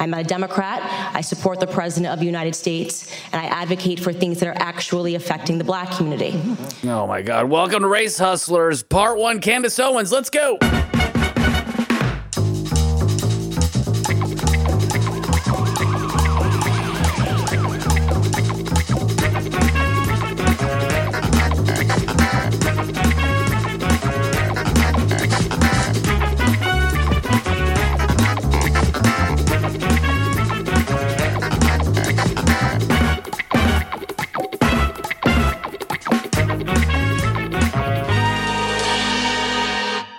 [0.00, 0.80] I'm a Democrat.
[1.14, 4.56] I support the President of the United States, and I advocate for things that are
[4.56, 6.40] actually affecting the black community.
[6.84, 7.50] Oh my God.
[7.50, 9.40] Welcome to Race Hustlers, Part One.
[9.40, 10.58] Candace Owens, let's go.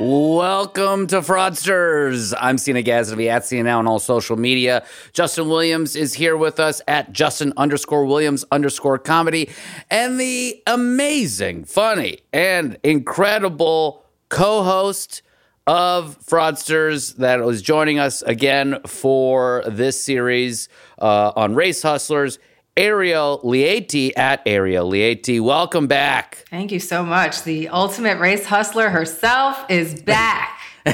[0.03, 2.33] Welcome to Fraudsters.
[2.41, 4.83] I'm Cena Gazdavi at CNL on all social media.
[5.13, 9.51] Justin Williams is here with us at Justin underscore Williams underscore comedy.
[9.91, 15.21] And the amazing, funny, and incredible co host
[15.67, 22.39] of Fraudsters that was joining us again for this series uh, on Race Hustlers.
[22.77, 25.41] Ariel Lieti at Ariel Lieti.
[25.41, 26.45] Welcome back.
[26.49, 27.43] Thank you so much.
[27.43, 30.57] The ultimate race hustler herself is back.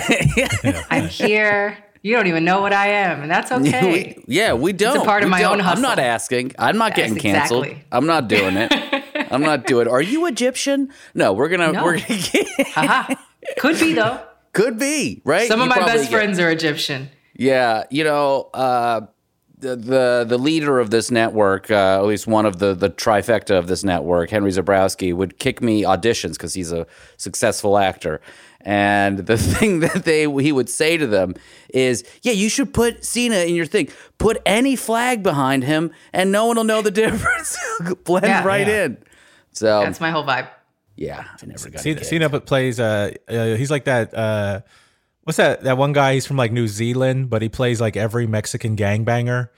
[0.89, 1.77] I'm here.
[2.01, 4.15] You don't even know what I am, and that's okay.
[4.17, 4.95] We- yeah, we don't.
[4.95, 5.53] It's a part of We my don't.
[5.53, 5.77] own hustle.
[5.77, 6.53] I'm not asking.
[6.57, 7.65] I'm not Yes, getting canceled.
[7.65, 7.85] exactly.
[7.91, 8.71] I'm not doing it.
[9.31, 9.91] I'm not doing it.
[9.91, 10.91] Are you Egyptian?
[11.13, 11.73] No, we're gonna.
[11.73, 11.83] No.
[11.83, 13.13] We're gonna get, Haha.
[13.59, 14.19] Could be though.
[14.53, 15.47] could be right.
[15.47, 17.09] Some of my best get- friends are Egyptian.
[17.35, 19.01] Yeah, you know, uh,
[19.59, 23.57] the, the the leader of this network, uh, at least one of the the trifecta
[23.57, 26.85] of this network, Henry Zebrowski, would kick me auditions because he's a
[27.17, 28.21] successful actor.
[28.61, 31.33] And the thing that they he would say to them
[31.73, 33.89] is, "Yeah, you should put Cena in your thing.
[34.17, 37.57] Put any flag behind him, and no one will know the difference.
[38.03, 38.43] Blend Yeah.
[38.43, 38.83] right Yeah.
[38.85, 38.97] in."
[39.53, 40.49] So That's my whole vibe.
[40.95, 42.03] yeah, I never got Cena.
[42.03, 44.61] Cena but plays uh, uh he's like that uh
[45.27, 48.25] what's that that one guy he's from like New Zealand but he plays like every
[48.25, 49.49] Mexican gangbanger.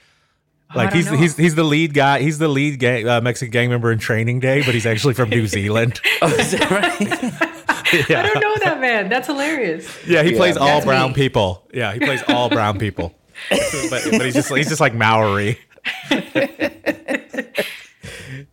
[0.74, 1.16] Like he's know.
[1.16, 2.20] he's he's the lead guy.
[2.20, 5.30] He's the lead gang, uh, Mexican gang member in Training Day, but he's actually from
[5.30, 6.00] New Zealand.
[6.22, 7.66] Oh, is that right?
[8.16, 9.08] I don't know that man.
[9.08, 9.88] That's hilarious.
[10.06, 11.14] Yeah, he plays all That's brown me.
[11.14, 11.68] people.
[11.72, 13.14] Yeah, he plays all brown people.
[13.50, 15.58] but, but he's just he's just like Maori.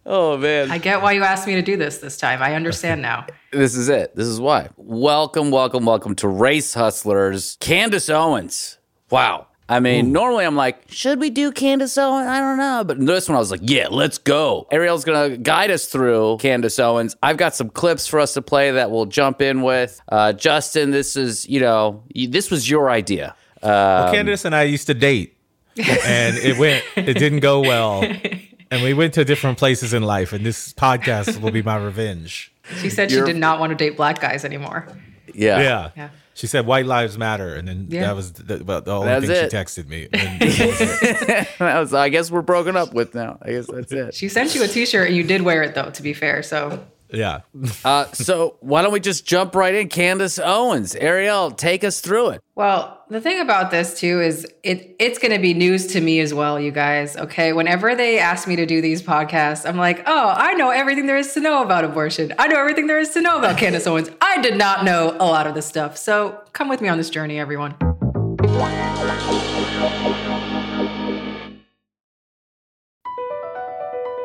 [0.07, 2.41] Oh man, I get why you asked me to do this this time.
[2.41, 3.27] I understand now.
[3.51, 4.13] This is it.
[4.15, 4.69] This is why.
[4.75, 7.55] Welcome, welcome, welcome to Race Hustlers.
[7.61, 8.77] Candace Owens.
[9.09, 9.47] Wow.
[9.69, 12.27] I mean, normally I'm like, should we do Candace Owens?
[12.27, 12.83] I don't know.
[12.85, 14.67] But this one I was like, yeah, let's go.
[14.69, 17.15] Ariel's going to guide us through Candace Owens.
[17.23, 19.99] I've got some clips for us to play that we'll jump in with.
[20.09, 23.33] Uh, Justin, this is, you know, this was your idea.
[23.63, 25.35] Uh, Well, Candace and I used to date,
[25.77, 26.83] and it went.
[26.95, 28.01] It didn't go well,
[28.71, 30.33] and we went to different places in life.
[30.33, 32.51] And this podcast will be my revenge.
[32.81, 34.87] She said she You're- did not want to date black guys anymore.
[35.33, 35.59] yeah.
[35.61, 35.89] Yeah.
[35.95, 36.09] Yeah.
[36.33, 38.01] She said white lives matter, and then Yeah.
[38.01, 39.51] that was the, about the only That's thing it.
[39.51, 40.07] she texted me.
[40.13, 41.47] And that was it.
[41.57, 43.39] That was- I guess we're broken up with now.
[43.41, 44.13] I guess that's it.
[44.13, 45.89] She sent you a T-shirt, and you did wear it though.
[45.89, 47.39] To be fair, so yeah.
[47.83, 49.89] Uh, so why don't we just jump right in?
[49.89, 50.93] Candace Owens.
[50.95, 52.41] Ariel, take us through it.
[52.53, 56.19] Well, the thing about this too is it it's going to be news to me
[56.19, 57.15] as well, you guys.
[57.15, 61.05] Okay, whenever they ask me to do these podcasts, I'm like, "Oh, I know everything
[61.05, 62.33] there is to know about abortion.
[62.37, 64.09] I know everything there is to know about Candace Owens.
[64.21, 67.09] I did not know a lot of this stuff." So, come with me on this
[67.09, 67.75] journey, everyone.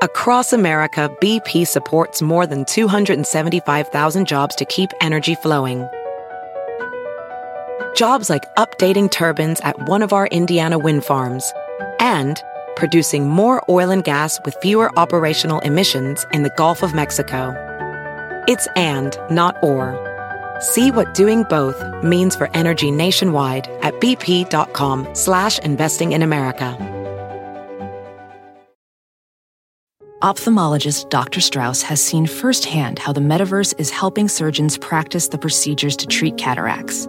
[0.02, 5.88] Across America, BP supports more than 275,000 jobs to keep energy flowing.
[7.94, 11.52] Jobs like updating turbines at one of our Indiana wind farms
[12.00, 12.42] and
[12.74, 17.54] producing more oil and gas with fewer operational emissions in the Gulf of Mexico.
[18.48, 19.98] It's and, not or.
[20.60, 26.76] See what doing both means for energy nationwide at bp.com slash investing in America.
[30.22, 31.40] Ophthalmologist Dr.
[31.40, 36.38] Strauss has seen firsthand how the metaverse is helping surgeons practice the procedures to treat
[36.38, 37.08] cataracts.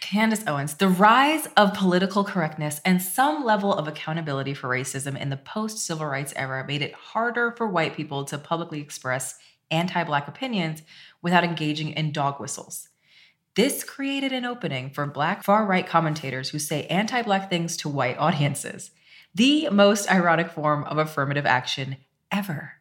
[0.00, 5.28] Candace Owens, the rise of political correctness and some level of accountability for racism in
[5.28, 9.38] the post civil rights era made it harder for white people to publicly express
[9.70, 10.82] anti Black opinions
[11.20, 12.88] without engaging in dog whistles.
[13.56, 17.90] This created an opening for Black far right commentators who say anti Black things to
[17.90, 18.90] white audiences,
[19.34, 21.98] the most ironic form of affirmative action
[22.30, 22.72] ever.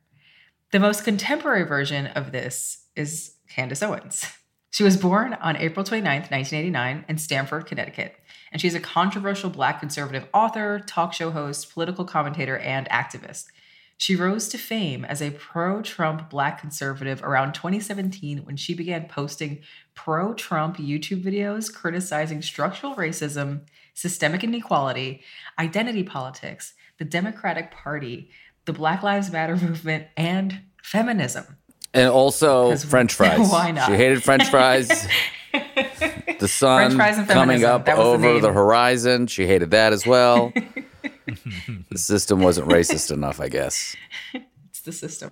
[0.72, 4.26] The most contemporary version of this is Candace Owens.
[4.74, 8.16] She was born on April 29th, 1989, in Stamford, Connecticut,
[8.54, 13.48] and she's a controversial Black conservative author, talk show host, political commentator, and activist.
[13.98, 19.08] She rose to fame as a pro Trump Black conservative around 2017 when she began
[19.08, 19.60] posting
[19.94, 25.22] pro Trump YouTube videos criticizing structural racism, systemic inequality,
[25.60, 28.32] identity politics, the Democratic Party,
[28.66, 31.58] the Black Lives Matter movement, and feminism.
[31.94, 33.50] And also French fries.
[33.50, 33.88] why not?
[33.88, 34.88] She hated French fries.
[36.40, 39.28] the sun fries and coming up That was the over the horizon.
[39.28, 40.54] She hated that as well.
[41.90, 43.96] the system wasn't racist enough, I guess.
[44.70, 45.32] It's the system.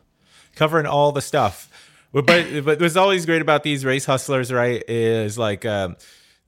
[0.56, 1.70] covering all the stuff.
[2.12, 5.96] But but, but what's always great about these race hustlers, right, is like um,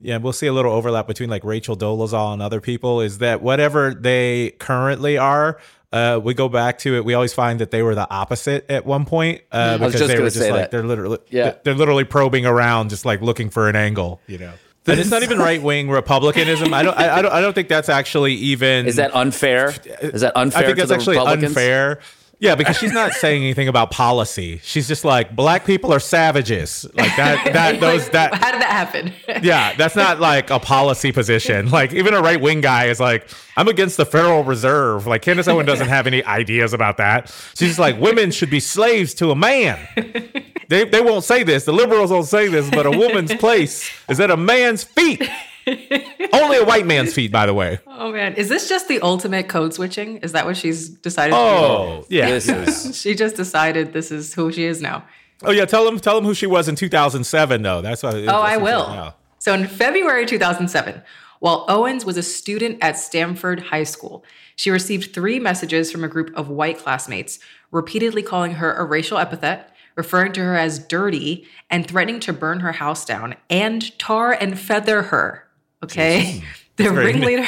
[0.00, 3.00] yeah, we'll see a little overlap between like Rachel Dolezal and other people.
[3.00, 5.58] Is that whatever they currently are,
[5.92, 7.04] uh, we go back to it.
[7.04, 10.28] We always find that they were the opposite at one point uh, because they were
[10.30, 10.70] just like that.
[10.70, 11.54] they're literally Yeah.
[11.64, 14.52] they're literally probing around, just like looking for an angle, you know.
[14.86, 16.74] And it's not even right wing republicanism.
[16.74, 16.98] I don't.
[16.98, 17.32] I, I don't.
[17.32, 18.86] I don't think that's actually even.
[18.86, 19.68] Is that unfair?
[20.00, 21.44] Is that unfair I think that's actually Republicans?
[21.56, 22.00] unfair.
[22.42, 24.58] Yeah, because she's not saying anything about policy.
[24.64, 26.84] She's just like black people are savages.
[26.92, 27.38] Like that.
[27.52, 28.34] That those Like, that.
[28.34, 29.12] How did that happen?
[29.44, 31.70] Yeah, that's not like a policy position.
[31.70, 35.06] Like even a right wing guy is like, I'm against the Federal Reserve.
[35.06, 37.28] Like Candace Owen doesn't have any ideas about that.
[37.54, 39.78] She's just like, women should be slaves to a man.
[40.68, 41.66] They they won't say this.
[41.66, 45.20] The liberals won't say this, but a woman's place is at a man's feet.
[46.32, 47.78] Only a white man's feet, by the way.
[47.86, 50.18] Oh man, is this just the ultimate code switching?
[50.18, 51.34] Is that what she's decided?
[51.34, 52.26] Oh, yeah.
[52.26, 55.04] This is she just decided this is who she is now.
[55.44, 57.80] Oh yeah, tell them tell them who she was in 2007 though.
[57.80, 58.14] That's what.
[58.14, 59.14] Oh, I will.
[59.38, 61.02] So in February 2007,
[61.40, 64.24] while Owens was a student at Stamford High School,
[64.54, 67.40] she received three messages from a group of white classmates,
[67.72, 72.60] repeatedly calling her a racial epithet, referring to her as dirty, and threatening to burn
[72.60, 75.48] her house down and tar and feather her.
[75.84, 76.42] Okay.
[76.76, 77.46] The very- ringleader.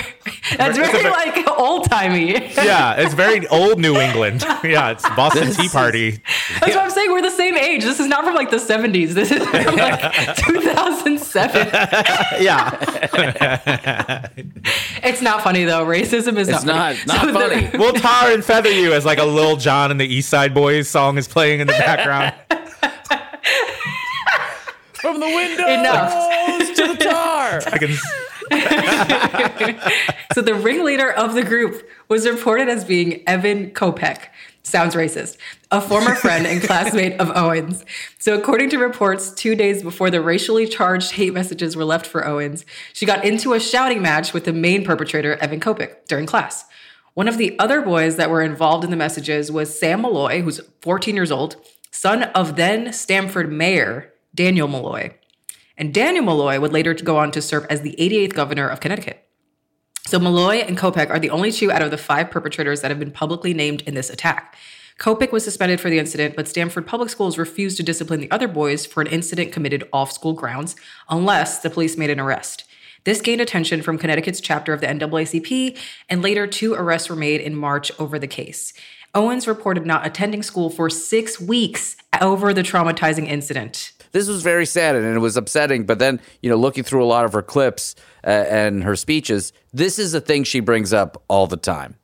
[0.58, 2.32] That's very like old timey.
[2.56, 4.42] Yeah, it's very old New England.
[4.62, 6.20] Yeah, it's Boston Tea Party.
[6.60, 7.10] That's what I'm saying.
[7.10, 7.82] We're the same age.
[7.84, 9.12] This is not from like the 70s.
[9.14, 11.68] This is from like 2007.
[12.42, 14.28] Yeah,
[15.02, 15.86] It's not funny though.
[15.86, 17.06] Racism is It's not not funny.
[17.06, 17.66] not So funny.
[17.68, 20.54] the- we'll tar and feather you as like a Lil Jon and the East Side
[20.54, 22.34] Boyz song is playing in the background.
[25.04, 26.74] From the window Enough.
[26.76, 27.60] to the tar.
[27.66, 27.94] I can,
[30.34, 34.28] So the ringleader of the group was reported as being Evan Kopek.
[34.62, 35.36] Sounds racist.
[35.70, 37.84] A former friend and classmate of Owens.
[38.18, 42.26] So according to reports, two days before the racially charged hate messages were left for
[42.26, 46.64] Owens, she got into a shouting match with the main perpetrator, Evan Kopek, during class.
[47.12, 50.62] One of the other boys that were involved in the messages was Sam Malloy, who's
[50.80, 51.56] 14 years old,
[51.90, 55.14] son of then Stamford mayor Dannel Malloy.
[55.76, 59.26] And Dannel Malloy would later go on to serve as the 88th governor of Connecticut.
[60.06, 63.00] So Malloy and Kopek are the only two out of the five perpetrators that have
[63.00, 64.56] been publicly named in this attack.
[64.98, 68.46] Kopic was suspended for the incident, but Stamford Public Schools refused to discipline the other
[68.46, 70.76] boys for an incident committed off school grounds
[71.08, 72.64] unless the police made an arrest.
[73.04, 75.76] This gained attention from Connecticut's chapter of the NAACP,
[76.08, 78.72] and later two arrests were made in March over the case.
[79.14, 83.92] Owens reported not attending school for six weeks over the traumatizing incident.
[84.12, 85.86] This was very sad and it was upsetting.
[85.86, 87.94] But then, you know, looking through a lot of her clips
[88.24, 91.96] uh, and her speeches, this is a thing she brings up all the time.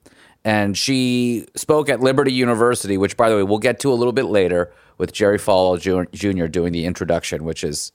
[0.45, 4.13] And she spoke at Liberty University, which, by the way, we'll get to a little
[4.13, 5.79] bit later with Jerry Falwell
[6.13, 6.47] Jr.
[6.47, 7.93] doing the introduction, which is,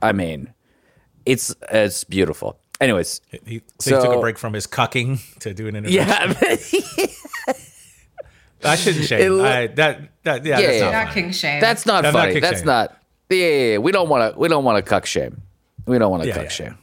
[0.00, 0.54] I mean,
[1.26, 2.60] it's it's beautiful.
[2.80, 6.80] Anyways, he, so, he took a break from his cucking to do an introduction.
[6.96, 7.06] Yeah.
[8.64, 9.40] I shouldn't shame.
[9.40, 11.60] It, I, that that yeah, yeah that's not, not king shame.
[11.60, 12.34] That's not I'm funny.
[12.34, 12.66] Not that's shame.
[12.66, 12.96] not.
[13.28, 14.38] Yeah, yeah, yeah, we don't want to.
[14.38, 15.42] We don't want to cuck shame.
[15.86, 16.48] We don't want to Yeah, cuck yeah.
[16.50, 16.78] shame.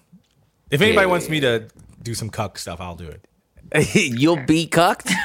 [0.71, 1.67] If anybody wants me to
[2.01, 3.95] do some cuck stuff, I'll do it.
[3.95, 5.11] You'll be cucked.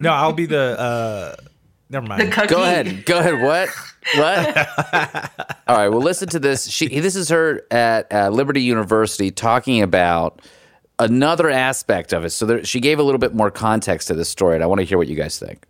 [0.00, 0.80] No, I'll be the.
[0.80, 1.36] uh
[1.90, 2.22] Never mind.
[2.22, 2.46] The cookie.
[2.46, 3.04] Go ahead.
[3.04, 3.42] Go ahead.
[3.42, 3.68] What?
[4.16, 5.50] What?
[5.68, 5.88] All right.
[5.90, 6.66] Well, listen to this.
[6.70, 6.88] She.
[6.98, 10.40] This is her at uh, Liberty University talking about
[10.98, 12.30] another aspect of it.
[12.30, 14.80] So there, she gave a little bit more context to this story, and I want
[14.80, 15.66] to hear what you guys think.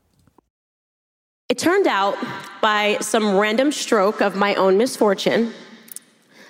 [1.48, 2.16] It turned out,
[2.60, 5.52] by some random stroke of my own misfortune,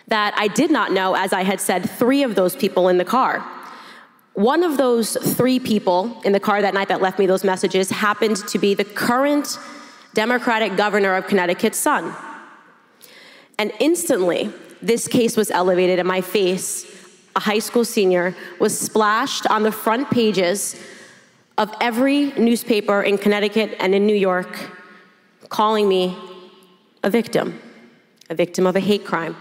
[0.09, 3.05] that I did not know, as I had said, three of those people in the
[3.05, 3.45] car.
[4.35, 7.91] One of those three people in the car that night that left me those messages
[7.91, 9.59] happened to be the current
[10.13, 12.15] Democratic governor of Connecticut's son.
[13.59, 14.53] And instantly,
[14.83, 17.04] this case was elevated, in my face,
[17.37, 20.77] a high school senior, was splashed on the front pages
[21.59, 24.71] of every newspaper in Connecticut and in New York,
[25.49, 26.17] calling me
[27.03, 27.61] a victim,
[28.31, 29.37] a victim of a hate crime.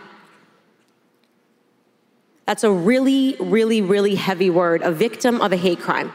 [2.45, 6.11] That's a really, really, really heavy word, a victim of a hate crime.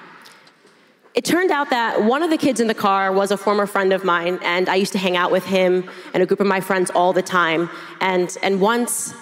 [1.14, 3.92] It turned out that one of the kids in the car was a former friend
[3.92, 6.60] of mine, and I used to hang out with him and a group of my
[6.60, 7.70] friends all the time.
[8.00, 9.14] And, and once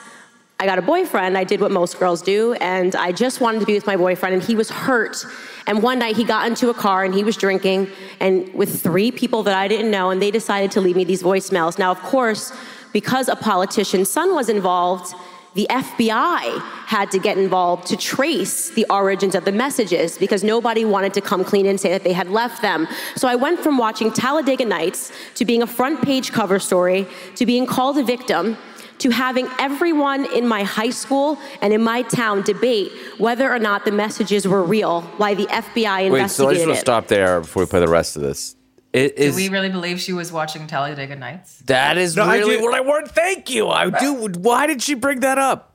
[0.59, 3.67] I got a boyfriend, I did what most girls do, and I just wanted to
[3.67, 5.23] be with my boyfriend, and he was hurt.
[5.67, 7.89] And one night he got into a car and he was drinking,
[8.21, 11.23] and with three people that I didn't know, and they decided to leave me these
[11.23, 11.79] voicemails.
[11.79, 12.53] Now, of course,
[12.95, 15.15] because a politician's son was involved,
[15.53, 20.87] the FBI had to get involved to trace the origins of the messages because nobody
[20.87, 22.87] wanted to come clean and say that they had left them.
[23.15, 27.45] So I went from watching Talladega Nights to being a front page cover story to
[27.45, 28.57] being called a victim
[28.99, 33.85] to having everyone in my high school and in my town debate whether or not
[33.85, 36.31] the messages were real, why the FBI investigated Wait.
[36.31, 36.81] So I just investigated want to it.
[36.81, 38.57] stop there before we play the rest of this.
[38.93, 41.59] It Do we really believe she was watching Talladega Nights?
[41.67, 43.11] that is No, I really do- what I want.
[43.11, 43.69] Thank you.
[43.69, 44.29] I do.
[44.39, 45.75] Why did she bring that up?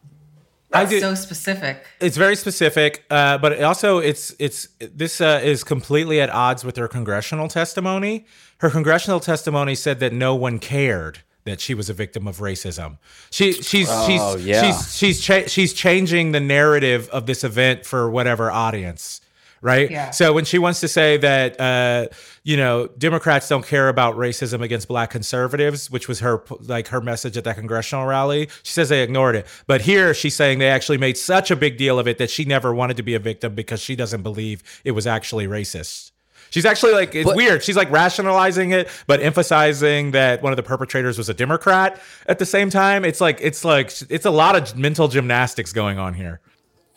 [0.73, 0.99] I That's do.
[1.01, 1.85] so specific.
[1.99, 6.63] It's very specific, uh, but it also it's it's this uh, is completely at odds
[6.63, 8.25] with her congressional testimony.
[8.59, 12.97] Her congressional testimony said that no one cared that she was a victim of racism.
[13.29, 14.07] She she's Oh,
[14.37, 14.61] she's yeah.
[14.71, 19.21] she's she's cha- she's changing the narrative of this event for whatever audience.
[19.63, 19.91] Right.
[19.91, 20.09] Yeah.
[20.09, 22.07] So when she wants to say that, uh,
[22.43, 26.99] you know, Democrats don't care about racism against Black conservatives, which was her like her
[26.99, 29.45] message at that congressional rally, she says they ignored it.
[29.67, 32.43] But here she's saying they actually made such a big deal of it that she
[32.43, 36.11] never wanted to be a victim because she doesn't believe it was actually racist.
[36.51, 37.63] She's actually like it's But- weird.
[37.63, 42.37] She's like rationalizing it, but emphasizing that one of the perpetrators was a Democrat at
[42.39, 43.03] the same time.
[43.05, 46.41] It's like it's like it's a lot of mental gymnastics going on here.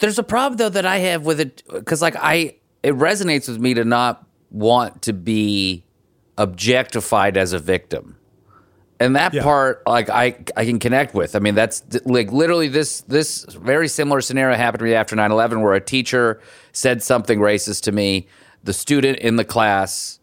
[0.00, 3.58] There's a problem though that I have with it because like I it resonates with
[3.61, 5.84] me to not want to be
[6.37, 8.16] objectified as a victim.
[9.00, 9.42] And that Yeah.
[9.42, 11.37] part like I I can connect with.
[11.37, 15.62] I mean that's like literally this this very similar scenario happened to me after 9/11
[15.62, 16.40] where a teacher
[16.73, 18.26] said something racist to me.
[18.64, 20.18] The student in the class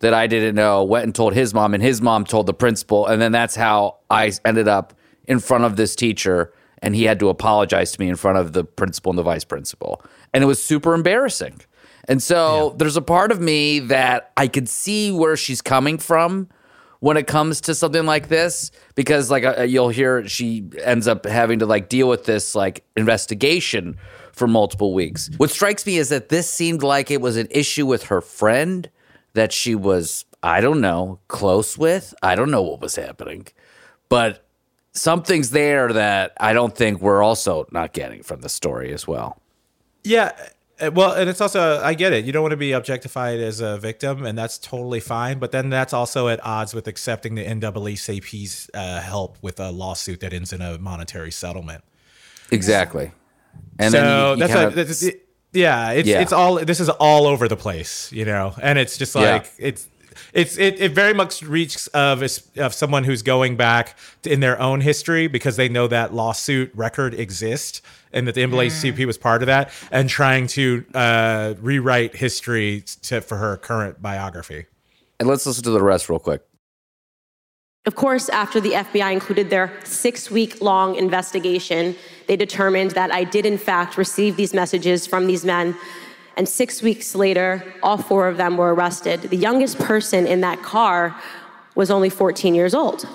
[0.00, 3.06] that I didn't know went and told his mom, and his mom told the principal,
[3.06, 4.94] and then that's how I ended up
[5.26, 8.52] in front of this teacher, and he had to apologize to me in front of
[8.52, 10.02] the principal and the vice principal,
[10.32, 11.60] and it was super embarrassing.
[12.06, 16.48] And so there's a part of me that I could see where she's coming from
[17.00, 21.26] when it comes to something like this because like uh, you'll hear she ends up
[21.26, 23.96] having to like deal with this like investigation
[24.38, 25.28] for multiple weeks.
[25.36, 28.88] What strikes me is that this seemed like it was an issue with her friend
[29.34, 32.14] that she was I don't know, close with.
[32.22, 33.48] I don't know what was happening.
[34.08, 34.46] But
[34.92, 39.40] something's there that I don't think we're also not getting from the story as well.
[40.04, 40.32] Yeah.
[40.80, 42.24] uh, Well, and it's also, I get it.
[42.24, 45.38] You don't want to be objectified as a victim, and that's totally fine.
[45.38, 50.20] But then that's also at odds with accepting the NAACP's uh, help with a lawsuit
[50.20, 51.82] that ends in a monetary settlement.
[52.50, 53.12] Exactly.
[53.78, 56.20] And so then you, you that's, kind a, of- that's- it- yeah, it's Yeah.
[56.20, 59.32] it's all this is all over the place, you know, and it's just Yeah.
[59.32, 59.88] like it's
[60.34, 62.22] it's it, it very much reeks of
[62.58, 66.70] of someone who's going back to, in their own history because they know that lawsuit
[66.74, 67.80] record exists
[68.12, 73.20] and that the NAACP was part of that, and trying to uh, rewrite history to,
[73.20, 74.66] for her current biography.
[75.20, 76.42] And let's listen to the rest real quick.
[77.86, 81.96] Of course, after the FBI included their six week long investigation,
[82.28, 85.74] they determined that I did, in fact, receive these messages from these men.
[86.36, 89.22] And six weeks later, all four of them were arrested.
[89.22, 91.16] The youngest person in that car
[91.74, 93.08] was only 14 years old.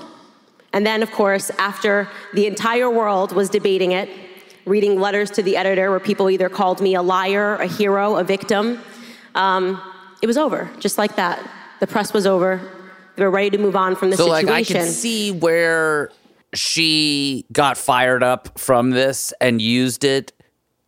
[0.74, 4.10] And then, of course, after the entire world was debating it,
[4.66, 8.24] reading letters to the editor where people either called me a liar, a hero, a
[8.24, 8.80] victim,
[9.36, 9.80] um,
[10.24, 11.48] it was over, just like that.
[11.82, 12.62] The press was over.
[13.16, 14.48] They were ready to move on from the so, situation.
[14.48, 16.12] like, I can see where
[16.54, 20.34] she got fired up from this and used it.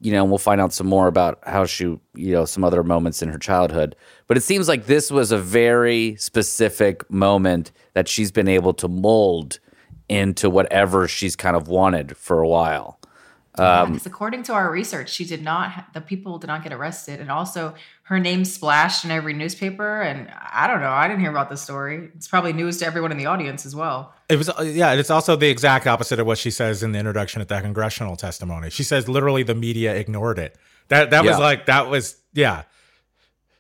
[0.02, 2.84] You know, and we'll find out some more about how she, you know, some other
[2.84, 3.96] moments in her childhood.
[4.28, 8.88] But it seems like this was a very specific moment that she's been able to
[8.88, 9.60] mold
[10.10, 12.95] into whatever she's kind of wanted for a while.
[13.58, 15.94] Um, because according to our research, she did not.
[15.94, 20.02] The people did not get arrested, and also her name splashed in every newspaper.
[20.02, 20.92] And I don't know.
[20.92, 22.10] I didn't hear about this story.
[22.16, 24.14] It's probably news to everyone in the audience as well.
[24.30, 24.94] It was, uh, yeah.
[24.94, 28.16] It's also the exact opposite of what she says in the introduction at that congressional
[28.16, 28.70] testimony.
[28.70, 30.56] She says literally the media ignored it.
[30.90, 31.32] That that yeah.
[31.32, 32.64] was like that was yeah.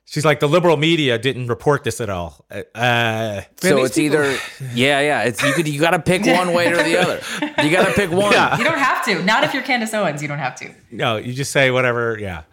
[0.07, 2.45] She's like the liberal media didn't report this at all.
[2.51, 4.17] Uh, so it's people...
[4.17, 4.37] either
[4.73, 5.23] yeah, yeah.
[5.23, 7.21] It's you could you got to pick one way or the other.
[7.63, 8.31] You got to pick one.
[8.31, 8.55] Yeah.
[8.57, 9.23] You don't have to.
[9.23, 10.21] Not if you're Candace Owens.
[10.21, 10.71] You don't have to.
[10.91, 12.17] No, you just say whatever.
[12.19, 12.43] Yeah.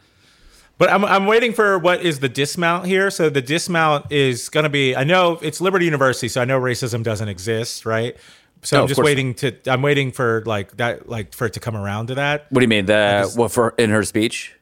[0.79, 3.11] But I'm I'm waiting for what is the dismount here.
[3.11, 4.97] So the dismount is going to be.
[4.97, 8.17] I know it's Liberty University, so I know racism doesn't exist, right?
[8.63, 9.55] So no, I'm just waiting to.
[9.67, 12.47] I'm waiting for like that, like for it to come around to that.
[12.51, 12.87] What do you mean?
[12.87, 14.55] The what for in her speech?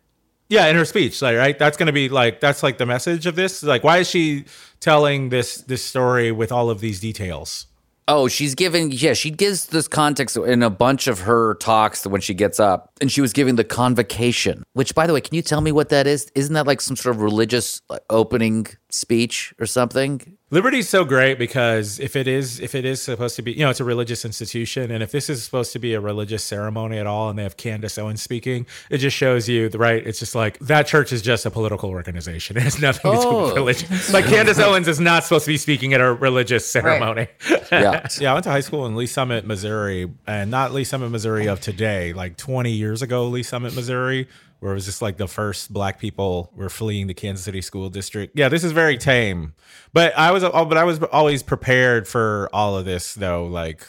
[0.51, 3.25] Yeah, in her speech, like right, that's going to be like that's like the message
[3.25, 3.63] of this.
[3.63, 4.45] Like, why is she
[4.81, 7.67] telling this this story with all of these details?
[8.09, 12.21] Oh, she's giving, yeah, she gives this context in a bunch of her talks when
[12.21, 12.91] she gets up.
[13.01, 15.91] And she was giving the convocation, which, by the way, can you tell me what
[15.91, 16.29] that is?
[16.35, 20.37] Isn't that like some sort of religious opening speech or something?
[20.53, 23.71] Liberty's so great because if it is if it is supposed to be, you know,
[23.71, 27.07] it's a religious institution, and if this is supposed to be a religious ceremony at
[27.07, 30.05] all, and they have Candace Owens speaking, it just shows you the right.
[30.05, 32.57] It's just like that church is just a political organization.
[32.61, 33.15] It has nothing oh.
[33.15, 33.55] to do with oh.
[33.55, 33.89] religion.
[34.13, 37.29] Like Candace Owens is not supposed to be speaking at a religious ceremony.
[37.49, 37.67] Right.
[37.71, 38.31] Yeah, yeah.
[38.33, 41.61] I went to high school in Lee's Summit, Missouri, and not Lee's Summit, Missouri of
[41.61, 42.13] today.
[42.13, 44.29] Like 20 years ago, Lee's Summit, Missouri
[44.61, 47.89] where it was just like the first black people were fleeing the Kansas City school
[47.89, 48.39] district.
[48.39, 49.55] Yeah, this is very tame.
[49.93, 53.87] But I was oh, but I was always prepared for all of this though, like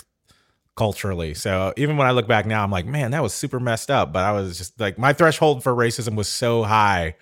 [0.76, 1.34] culturally.
[1.34, 4.12] So even when I look back now, I'm like, man, that was super messed up.
[4.14, 7.16] But I was just like my threshold for racism was so high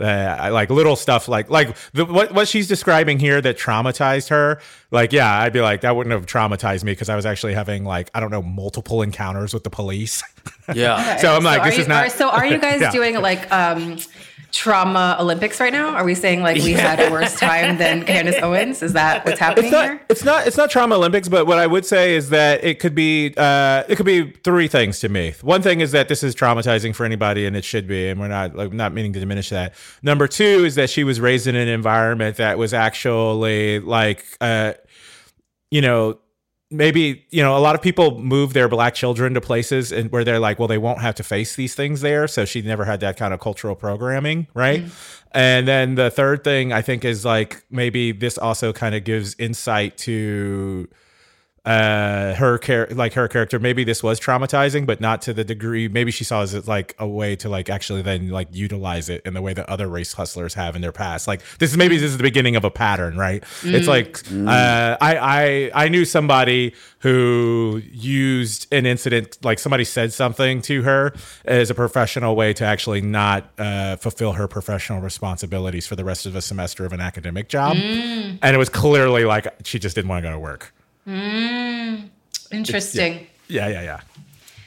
[0.00, 4.60] uh, like little stuff like like the, what what she's describing here that traumatized her
[4.90, 7.84] like yeah i'd be like that wouldn't have traumatized me because i was actually having
[7.84, 10.22] like i don't know multiple encounters with the police.
[10.74, 11.18] Yeah.
[11.18, 12.90] So i'm like so this you, is not are, so are you guys yeah.
[12.90, 13.98] doing like um
[14.52, 15.94] trauma Olympics right now?
[15.94, 16.96] Are we saying like we yeah.
[16.96, 18.82] had a worse time than Candace Owens?
[18.82, 20.00] Is that what's happening it's not, here?
[20.08, 20.46] It's not.
[20.46, 21.28] It's not trauma Olympics.
[21.28, 23.34] But what I would say is that it could be.
[23.36, 25.34] Uh, it could be three things to me.
[25.42, 28.28] One thing is that this is traumatizing for anybody, and it should be, and we're
[28.28, 29.74] not like not meaning to diminish that.
[30.02, 34.74] Number two is that she was raised in an environment that was actually like, uh,
[35.70, 36.18] you know
[36.70, 40.24] maybe you know a lot of people move their black children to places and where
[40.24, 43.00] they're like well they won't have to face these things there so she never had
[43.00, 45.28] that kind of cultural programming right mm-hmm.
[45.32, 49.34] and then the third thing i think is like maybe this also kind of gives
[49.38, 50.86] insight to
[51.64, 55.88] uh her care like her character maybe this was traumatizing but not to the degree
[55.88, 59.20] maybe she saw it as like a way to like actually then like utilize it
[59.26, 61.96] in the way that other race hustlers have in their past like this is maybe
[61.96, 63.74] this is the beginning of a pattern right mm.
[63.74, 64.48] it's like mm.
[64.48, 70.82] uh I, I i knew somebody who used an incident like somebody said something to
[70.82, 71.12] her
[71.44, 76.26] as a professional way to actually not uh, fulfill her professional responsibilities for the rest
[76.26, 78.38] of a semester of an academic job mm.
[78.40, 80.72] and it was clearly like she just didn't want to go to work
[81.08, 82.10] Mm,
[82.52, 83.26] interesting.
[83.48, 84.00] Yeah, yeah, yeah.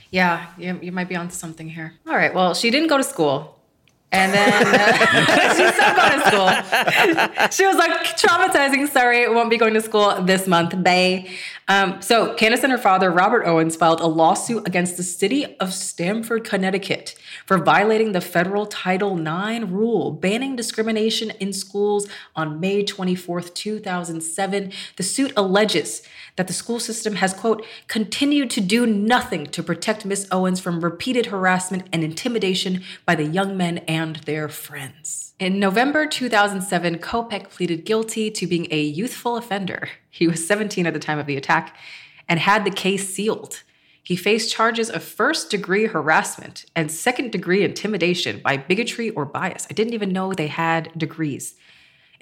[0.09, 1.93] Yeah, you, you might be onto something here.
[2.07, 2.33] All right.
[2.33, 3.57] Well, she didn't go to school.
[4.13, 7.49] And then uh, she's still going to school.
[7.51, 8.89] she was like, traumatizing.
[8.89, 10.83] Sorry, won't be going to school this month.
[10.83, 11.31] Bay.
[11.69, 15.73] Um, so Candace and her father, Robert Owens, filed a lawsuit against the city of
[15.73, 22.83] Stamford, Connecticut, for violating the federal Title IX rule banning discrimination in schools on May
[22.83, 24.73] 24th, 2007.
[24.97, 26.03] The suit alleges
[26.35, 30.81] that the school system has, quote, continued to do nothing to protect Miss Owens from
[30.81, 35.33] repeated harassment and intimidation by the young men and their friends.
[35.39, 39.89] In November 2007, Kopech pleaded guilty to being a youthful offender.
[40.09, 41.75] He was 17 at the time of the attack
[42.29, 43.63] and had the case sealed.
[44.03, 49.67] He faced charges of first degree harassment and second degree intimidation by bigotry or bias.
[49.69, 51.55] I didn't even know they had degrees.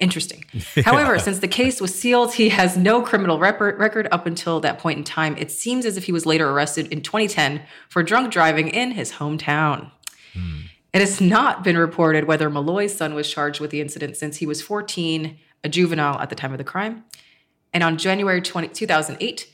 [0.00, 0.44] Interesting.
[0.84, 4.78] However, since the case was sealed, he has no criminal rep- record up until that
[4.78, 5.36] point in time.
[5.36, 9.12] It seems as if he was later arrested in 2010 for drunk driving in his
[9.12, 9.90] hometown.
[10.32, 10.60] Hmm.
[10.92, 14.46] It has not been reported whether Malloy's son was charged with the incident since he
[14.46, 17.04] was 14, a juvenile at the time of the crime.
[17.72, 19.52] And on January 20, 2008,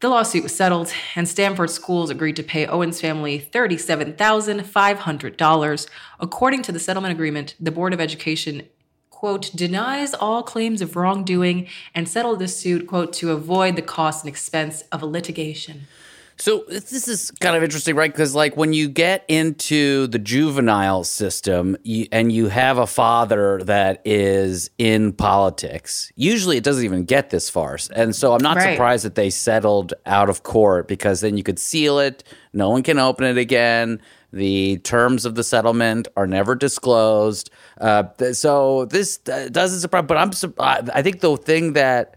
[0.00, 5.88] the lawsuit was settled, and Stamford schools agreed to pay Owens' family $37,500.
[6.20, 8.68] According to the settlement agreement, the Board of Education,
[9.24, 14.22] quote, denies all claims of wrongdoing and settled the suit, quote, to avoid the cost
[14.22, 15.86] and expense of a litigation.
[16.36, 18.12] So this is kind of interesting, right?
[18.12, 23.62] Because like when you get into the juvenile system you, and you have a father
[23.64, 27.78] that is in politics, usually it doesn't even get this far.
[27.96, 28.74] And so I'm not Right.
[28.74, 32.24] surprised that they settled out of court because then you could seal it.
[32.52, 34.02] No one can open it again.
[34.34, 37.50] The terms of the settlement are never disclosed.
[37.80, 40.04] Uh, th- so this uh, doesn't surprise.
[40.06, 40.32] But I'm.
[40.32, 42.16] sur- I I think the thing that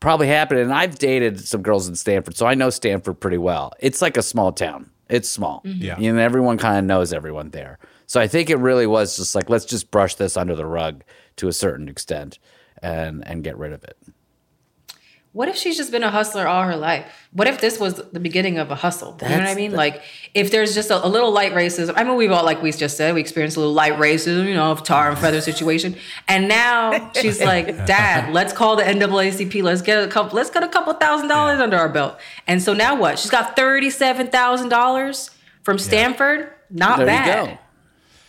[0.00, 0.60] probably happened.
[0.60, 3.72] And I've dated some girls in Stamford, so I know Stamford pretty well.
[3.80, 4.90] It's like a small town.
[5.08, 5.60] It's small.
[5.64, 5.98] Yeah.
[5.98, 7.78] You know, everyone kind of knows everyone there.
[8.06, 11.02] So I think it really was just like let's just brush this under the rug
[11.36, 12.38] to a certain extent
[12.82, 13.96] and and get rid of it.
[15.32, 17.06] What if she's just been a hustler all her life?
[17.32, 19.16] What if this was the beginning of a hustle?
[19.22, 19.70] you know what I mean?
[19.70, 20.02] the- Like,
[20.34, 22.96] if there's just a, a little light racism, I mean, we've all, like we just
[22.96, 25.94] said, we experienced a little light racism, you know, of tar and feather situation,
[26.26, 29.62] and now she's like, "Dad, let's call the NAACP.
[29.62, 30.34] Let's get a couple.
[30.34, 33.16] Let's get a couple thousand dollars under our belt." And so now what?
[33.20, 35.30] She's got thirty-seven thousand dollars
[35.62, 36.50] from Stamford.
[36.70, 37.46] Not There you bad.
[37.50, 37.58] go.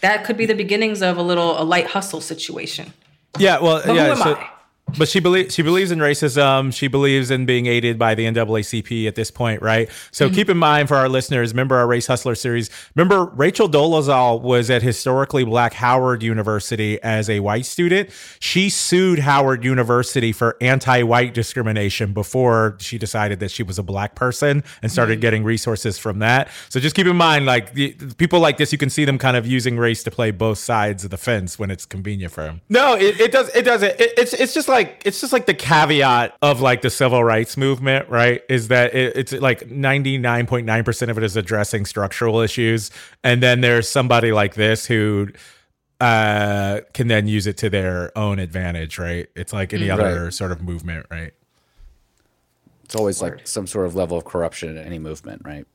[0.02, 2.94] That could be the beginnings of a little a light hustle situation.
[3.40, 4.06] Yeah, well, But yeah.
[4.06, 4.50] who am so- I?
[4.97, 6.73] But she believes she believes in racism.
[6.73, 9.89] She believes in being aided by the NAACP at this point, right?
[10.12, 10.36] So Mm-hmm.
[10.36, 12.69] keep in mind for our listeners, remember our Race Hustler series.
[12.95, 18.10] Remember Rachel Dolezal was at historically black Howard University as a white student.
[18.39, 24.15] She sued Howard University for anti-white discrimination before she decided that she was a black
[24.15, 25.21] person and started Mm-hmm.
[25.21, 26.47] getting resources from that.
[26.69, 29.36] So just keep in mind, like the, people like this, you can see them kind
[29.36, 32.62] of using race to play both sides of the fence when it's convenient for them.
[32.69, 33.49] No, it, it does.
[33.56, 33.99] It doesn't.
[33.99, 37.58] It, it's it's just like it's just like the caveat of like the civil rights
[37.58, 38.41] movement, right?
[38.50, 42.39] Is that it, it's like ninety nine point nine percent of it is addressing structural
[42.41, 42.91] issues,
[43.24, 45.30] and then there's somebody like this who
[46.00, 49.28] uh can then use it to their own advantage, right?
[49.36, 49.94] It's like any Mm.
[49.94, 50.34] other Right.
[50.34, 51.32] sort of movement, right?
[52.84, 55.65] It's always like some sort of level of corruption in any movement, right?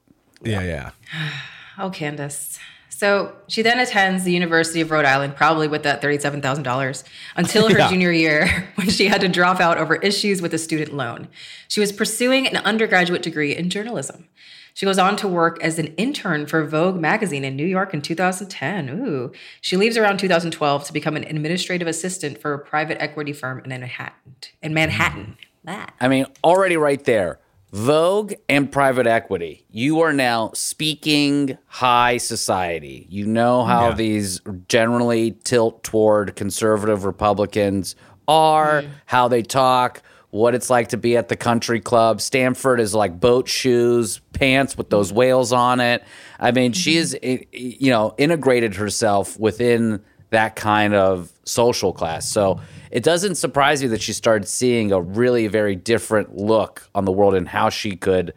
[0.42, 0.90] Yeah, yeah.
[1.78, 2.58] Oh, Candace.
[2.96, 7.04] So she then attends the University of Rhode Island, probably with that $37,000,
[7.36, 7.90] until her Yeah.
[7.90, 11.28] junior year when she had to drop out over issues with a student loan.
[11.68, 14.28] She was pursuing an undergraduate degree in journalism.
[14.72, 18.00] She goes on to work as an intern for Vogue magazine in New York in
[18.00, 18.88] 2010.
[18.88, 19.30] Ooh.
[19.60, 23.68] She leaves around 2012 to become an administrative assistant for a private equity firm in
[23.68, 24.36] Manhattan.
[24.62, 25.36] In Manhattan.
[25.64, 25.92] That.
[26.00, 27.40] I mean, already right there.
[27.72, 29.64] Vogue and private equity.
[29.70, 33.06] You are now speaking high society.
[33.10, 33.94] You know how Yeah.
[33.96, 37.96] these generally tilt toward conservative Republicans
[38.28, 38.92] are, mm-hmm.
[39.06, 42.20] how they talk, what it's like to be at the country club.
[42.20, 45.18] Stamford is like boat shoes, pants with those mm-hmm.
[45.18, 46.04] whales on it.
[46.38, 46.98] I mean, she mm-hmm.
[46.98, 52.28] is, i- i- you know, integrated herself within that kind of social class.
[52.28, 52.60] So
[52.90, 57.12] it doesn't surprise me that she started seeing a really very different look on the
[57.12, 58.34] world and how she could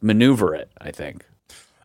[0.00, 1.24] maneuver it, I think.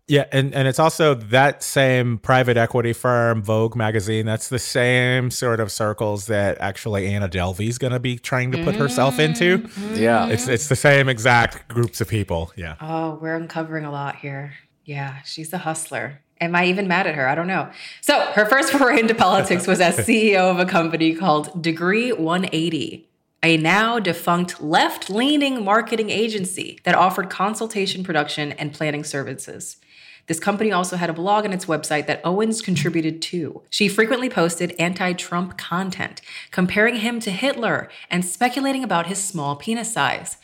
[0.10, 4.26] Yeah, and, and it's also that same private equity firm, Vogue magazine.
[4.26, 8.64] That's the same sort of circles that actually Anna Delvey's going to be trying to
[8.64, 9.58] put herself into.
[9.58, 9.96] Mm-hmm.
[9.96, 10.28] Yeah.
[10.28, 12.54] It's it's the same exact groups of people.
[12.56, 12.76] Yeah.
[12.80, 14.54] Oh, we're uncovering a lot here.
[14.86, 16.22] Yeah, she's a hustler.
[16.40, 17.28] Am I even mad at her?
[17.28, 17.70] I don't know.
[18.02, 23.08] So, her first foray into politics was as CEO of a company called Degree 180,
[23.44, 29.78] a now defunct left leaning marketing agency that offered consultation, production, and planning services.
[30.28, 33.62] This company also had a blog on its website that Owens contributed to.
[33.70, 39.56] She frequently posted anti Trump content, comparing him to Hitler and speculating about his small
[39.56, 40.36] penis size.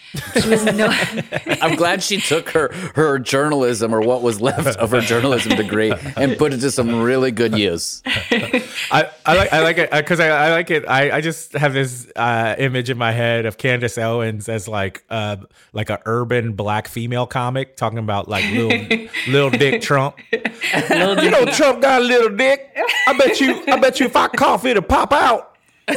[0.41, 0.87] She was no-
[1.61, 5.93] I'm glad she took her her journalism or what was left of her journalism degree
[6.15, 8.01] and put it to some really good use.
[8.05, 10.87] I, I like I like it because I, I like it.
[10.87, 15.03] I, I just have this uh, image in my head of Candace Owens as like
[15.09, 15.37] uh
[15.73, 20.17] like a urban black female comic talking about like little little Dick Trump.
[20.31, 22.75] you know Trump got a little dick.
[23.07, 25.51] I bet you I bet you if I cough it'll pop out.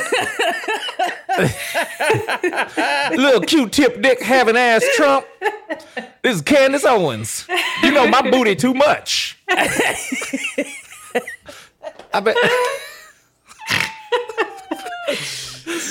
[3.16, 5.24] little Q-tip dick having ass Trump.
[6.22, 7.46] This is Candace Owens.
[7.82, 9.38] You know my booty too much.
[9.48, 10.50] I
[12.20, 12.36] bet.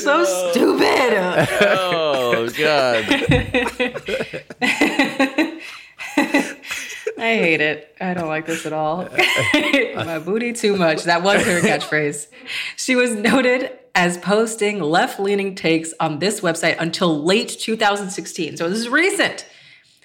[0.05, 1.47] so stupid.
[1.61, 3.05] Oh God.
[7.17, 7.95] I hate it.
[8.01, 9.07] I don't like this at all.
[9.95, 11.03] My booty too much.
[11.03, 12.27] That was her catchphrase.
[12.75, 18.57] She was noted as posting left leaning takes on this website until late 2016.
[18.57, 19.47] So this is recent.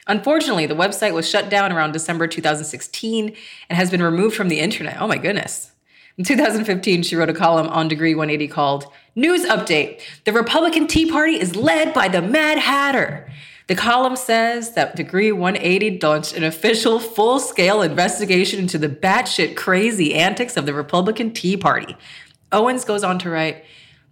[0.06, 3.36] Unfortunately, the website was shut down around December 2016
[3.68, 4.96] and has been removed from the internet.
[5.00, 5.72] Oh my goodness.
[6.16, 11.10] In 2015, she wrote a column on Degree 180 called News Update The Republican Tea
[11.10, 13.30] Party is led by the Mad Hatter.
[13.70, 19.54] The column says that Degree 180 launched an official full scale investigation into the batshit
[19.54, 21.96] crazy antics of the Republican Tea Party.
[22.50, 23.64] Owens goes on to write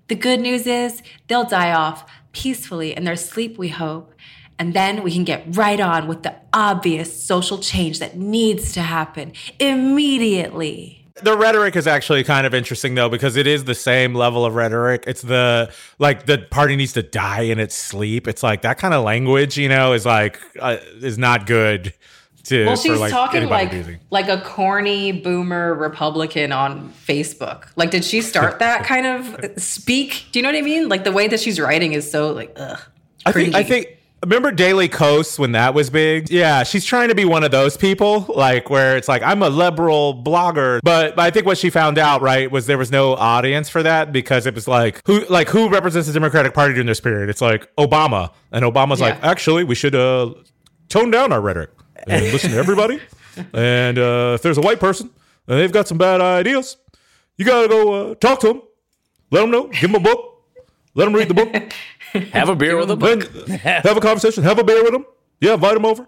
[0.07, 4.14] The good news is they'll die off peacefully in their sleep, we hope.
[4.61, 8.83] And then we can get right on with the obvious social change that needs to
[8.83, 10.97] happen immediately.
[11.22, 14.54] The rhetoric is actually kind of interesting though because it is the same level of
[14.54, 15.04] rhetoric.
[15.07, 18.26] It's the like the party needs to die in its sleep.
[18.28, 21.94] It's like that kind of language, you know, is like uh, is not good
[22.44, 23.98] to Well, she's for like talking like using.
[24.11, 27.66] like a corny boomer Republican on Facebook.
[27.76, 30.26] Like, did she start that kind of speak?
[30.33, 30.88] Do you know what I mean?
[30.88, 32.81] Like the way that she's writing is so like ugh.
[33.26, 36.31] I think I think remember Daily Kos when that was big?
[36.31, 39.48] Yeah, she's trying to be one of those people, like where it's like I'm a
[39.48, 43.68] liberal blogger, but I think what she found out right was there was no audience
[43.68, 47.00] for that because it was like who like who represents the Democratic Party during this
[47.00, 47.28] period?
[47.28, 50.35] It's like Obama, and Obama's like actually we should uh
[50.88, 51.70] tone down our rhetoric
[52.07, 53.00] and listen to everybody,
[53.52, 55.11] and uh, if there's a white person
[55.46, 56.76] and they've got some bad ideas,
[57.37, 58.62] you gotta go uh, talk to them,
[59.31, 60.44] let them know, give them a book,
[60.94, 61.54] let them read the book.
[62.33, 63.25] Have a beer with a book.
[63.49, 65.07] Have a conversation, have a beer with them.
[65.40, 66.07] Yeah, invite them over.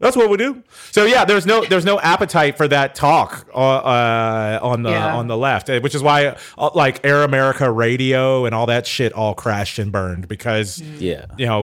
[0.00, 0.62] That's what we do.
[0.92, 5.16] So yeah, there's no there's no appetite for that talk uh, uh, on the Yeah.
[5.16, 8.86] on the left, uh, which is why uh, like Air America Radio and all that
[8.86, 11.26] shit all crashed and burned because Yeah.
[11.36, 11.62] you know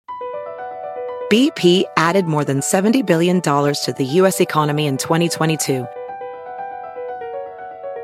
[1.31, 4.39] BP added more than $70 billion to the U.S.
[4.41, 5.87] economy in 2022.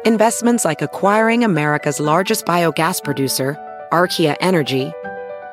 [0.04, 3.56] Investments like acquiring America's largest biogas producer,
[3.92, 4.92] Archaea Energy,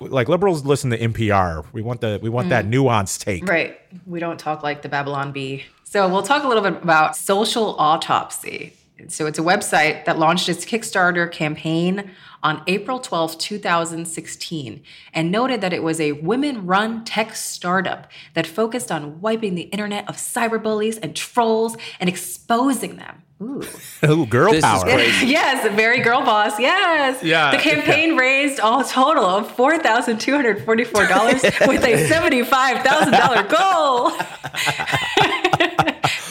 [0.00, 1.64] Like liberals listen to NPR.
[1.72, 2.74] We want the we want that mm.
[2.74, 3.48] nuanced take.
[3.48, 3.78] Right.
[4.06, 5.64] We don't talk like the Babylon Bee.
[5.84, 8.72] So we'll talk a little bit about Social Autopsy.
[9.08, 12.12] So it's a website that launched its Kickstarter campaign
[12.44, 18.46] on April 12, 2016, and noted that it was a women run tech startup that
[18.46, 23.23] focused on wiping the internet of cyberbullies and trolls and exposing them.
[23.42, 23.62] Ooh.
[24.08, 24.84] Ooh, girl This is power.
[24.84, 25.26] crazy.
[25.38, 26.58] yes, very girl boss.
[26.58, 27.22] Yes.
[27.22, 32.06] Yeah, The campaign raised all total of four thousand two hundred forty-four dollars with a
[32.08, 34.12] seventy-five thousand dollar goal.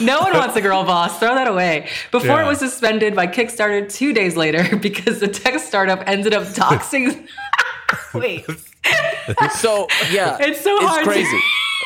[0.00, 1.18] no one wants a girl boss.
[1.18, 1.88] Throw that away.
[2.10, 2.44] Before Yeah.
[2.44, 7.28] it was suspended by Kickstarter two days later because the tech startup ended up doxing.
[8.14, 8.46] Wait.
[9.58, 11.38] So yeah, It's so hard to- crazy.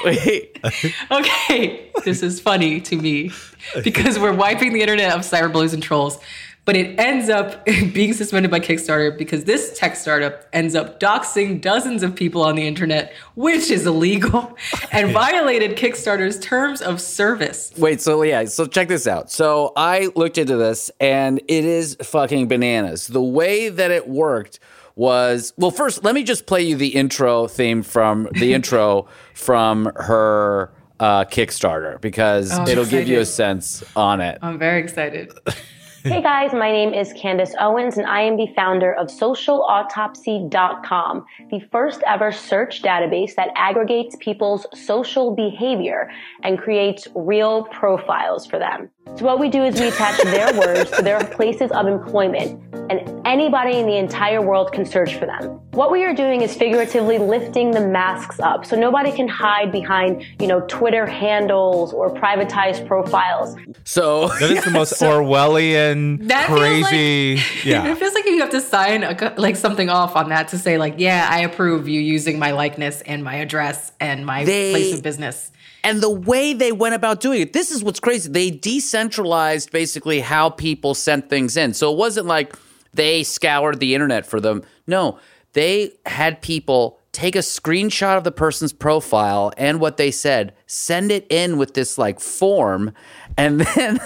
[0.05, 0.59] Wait,
[1.11, 3.31] Okay, this is funny to me
[3.85, 6.19] because we're wiping the internet of cyberbullies and trolls.
[6.65, 11.61] but it ends up being suspended by Kickstarter because this tech startup ends up doxing
[11.61, 14.57] dozens of people on the internet, which is illegal,
[14.93, 17.73] and violated Kickstarter's terms of service.
[17.77, 19.31] Wait, so yeah, so check this out.
[19.31, 23.07] So I looked into this and it is fucking bananas.
[23.09, 24.61] The way that it worked
[24.99, 29.91] was well, first, let me just play you the intro theme from the intro from
[29.95, 34.39] her uh, Kickstarter because Oh, it'll give you a sense on it.
[34.43, 35.33] I'm very excited.
[36.05, 41.59] Hey guys, my name is Candace Owens and I am the founder of socialautopsy.com, the
[41.73, 46.09] first ever search database that aggregates people's social behavior
[46.45, 48.89] and creates real profiles for them.
[49.17, 53.27] So what we do is we attach their words to their places of employment and
[53.27, 55.61] anybody in the entire world can search for them.
[55.73, 60.25] What we are doing is figuratively lifting the masks up so nobody can hide behind,
[60.41, 63.57] you know, Twitter handles or privatized profiles.
[63.85, 67.43] So That is the most Orwellian, That feels crazy.
[67.69, 67.87] yeah.
[67.91, 70.79] it feels like you have to sign a, like something off on that to say
[70.79, 74.95] like, yeah, I approve you using my likeness and my address and my They- place
[74.95, 75.53] of business.
[75.85, 78.29] And the way they went about doing it, this is what's crazy.
[78.29, 81.73] They decentralized basically how people sent things in.
[81.73, 82.55] So it wasn't like
[82.95, 84.65] they scoured the internet for them.
[84.89, 85.19] No,
[85.53, 91.11] they had people take a screenshot of the person's profile and what they said, send
[91.13, 92.93] it in with this like form,
[93.37, 94.01] and then.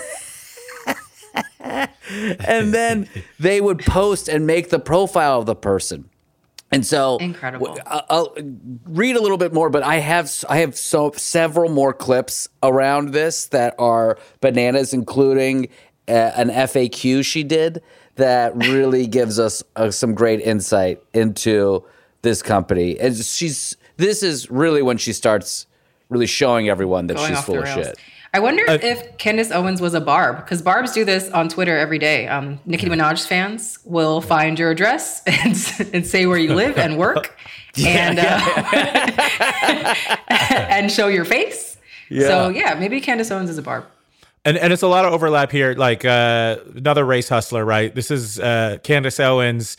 [1.60, 6.08] and then they would post and make the profile of the person.
[6.72, 7.78] And so Incredible.
[7.86, 8.36] I'll, I'll
[8.86, 13.12] read a little bit more, but I have I have so several more clips around
[13.12, 15.68] this that are bananas, including
[16.08, 17.82] uh, an FAQ she did
[18.16, 21.84] that really gives us uh, some great insight into
[22.22, 22.98] this company.
[22.98, 25.66] And she's this is really when she starts
[26.08, 27.98] really showing everyone that Going she's full of shit.
[28.34, 31.98] I wonder if Candace Owens was a Barb because Barbs do this on Twitter every
[31.98, 32.26] day.
[32.28, 36.96] Um, Nicki Minaj fans will find your address and, and say where you live and
[36.96, 37.36] work,
[37.86, 39.94] and uh,
[40.28, 41.76] and show your face.
[42.10, 43.84] So yeah, maybe Candace Owens is a Barb.
[44.44, 45.74] And and it's a lot of overlap here.
[45.74, 47.94] Like uh, another race hustler, right?
[47.94, 49.76] This is uh, Candace Owens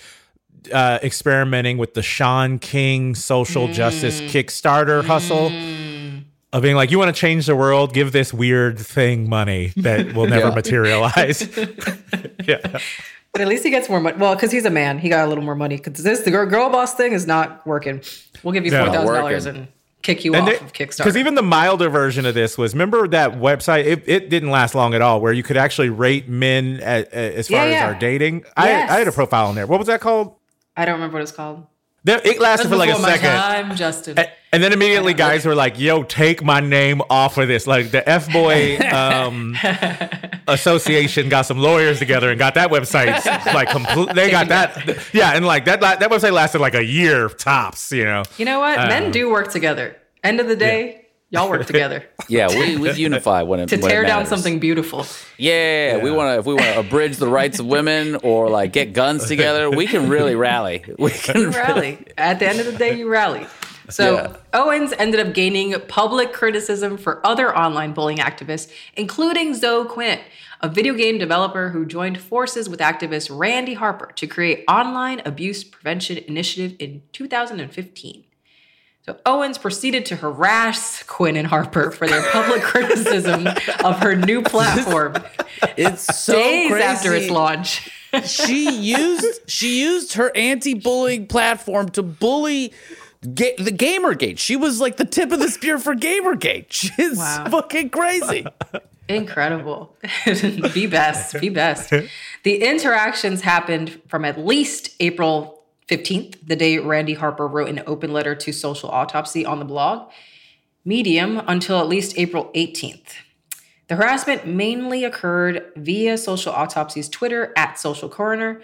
[0.71, 5.49] uh, experimenting with the Shaun King social justice Kickstarter hustle
[6.53, 10.13] of being like, you want to change the world, give this weird thing money that
[10.13, 10.55] will never Yeah.
[10.55, 11.41] materialize.
[12.47, 12.79] yeah.
[13.33, 14.15] But at least he gets more money.
[14.17, 15.77] Well, because he's a man, he got a little more money.
[15.77, 18.01] Because this the girl, girl boss thing is not working.
[18.43, 19.61] We'll give you four thousand Not dollars working.
[19.61, 19.67] and
[20.03, 20.97] kick you And off of Kickstarter.
[20.97, 23.85] Because even the milder version of this was, remember that website?
[23.85, 27.37] It, it didn't last long at all, where you could actually rate men a- a-
[27.37, 27.77] as far Yeah, yeah.
[27.87, 28.43] as our dating.
[28.55, 28.91] I, Yes.
[28.91, 29.65] I had a profile in there.
[29.65, 30.35] What was that called?
[30.77, 31.65] I don't remember what it's called.
[32.05, 33.75] There- It lasted for like a second.
[33.77, 34.19] Justin.
[34.19, 37.65] A- And then immediately guys were like, yo, take my name off of this.
[37.65, 39.55] Like the F Boy um,
[40.47, 44.13] Association got some lawyers together and got that website like complete.
[44.13, 44.99] They got that.
[45.13, 45.31] Yeah.
[45.35, 48.23] And like that, that website lasted like a year tops, you know?
[48.37, 48.77] You know what?
[48.79, 49.95] Uh, Men do work together.
[50.23, 51.02] End of the day,
[51.33, 54.59] y'all work together Yeah, we, we unify when it to when it tear down something
[54.59, 55.05] beautiful.
[55.37, 56.39] Yeah, we want to.
[56.39, 59.87] If we want to abridge the rights of women or like get guns together, we
[59.87, 60.85] can really rally.
[60.97, 62.05] We can You rally.
[62.17, 63.45] At the end of the day, you rally.
[63.89, 64.37] So Yeah.
[64.53, 70.19] Owens ended up gaining public criticism for other online bullying activists, including Zoe Quinn,
[70.61, 75.63] a video game developer who joined forces with activist Randi Harper to create Online Abuse
[75.65, 78.23] Prevention Initiative in 2015.
[79.05, 83.47] So Owens proceeded to harass Quinn and Harper for their public criticism
[83.83, 85.15] of her new platform
[85.77, 86.83] It's so days crazy.
[86.85, 87.89] after its launch.
[88.25, 92.71] she used she used her anti-bullying platform to bully
[93.33, 94.37] ga- the Gamergate.
[94.39, 96.67] She was like the tip of the spear for Gamergate.
[96.71, 97.47] She's Wow.
[97.49, 98.45] fucking crazy.
[99.09, 99.97] Incredible.
[100.73, 101.39] be best.
[101.41, 101.89] Be best.
[102.43, 108.13] The interactions happened from at least April 15th, the day Randi Harper wrote an open
[108.13, 110.09] letter to Social Autopsy on the blog,
[110.85, 113.15] Medium, until at least April 18th.
[113.87, 118.61] The harassment mainly occurred via Social Autopsy's Twitter at Social Coroner.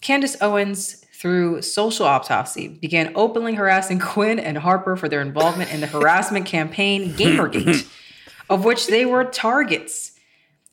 [0.00, 5.80] Candace Owens, through Social Autopsy, began openly harassing Quinn and Harper for their involvement in
[5.80, 7.86] the harassment campaign Gamergate,
[8.50, 10.12] of which they were targets.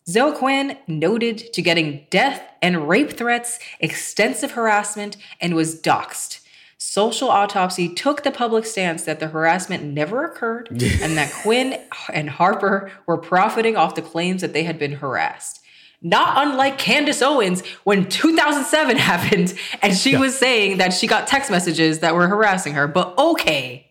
[0.10, 6.40] Zoe Quinn noted to getting death and rape threats, extensive harassment, and was doxxed.
[6.78, 10.70] Social Autopsy took the public stance that the harassment never occurred
[11.02, 11.82] and that Quinn
[12.14, 15.62] and Harper were profiting off the claims that they had been harassed.
[16.02, 21.50] Not unlike Candace Owens when 2007 happened and she was saying that she got text
[21.50, 22.88] messages that were harassing her.
[22.88, 23.88] But okay,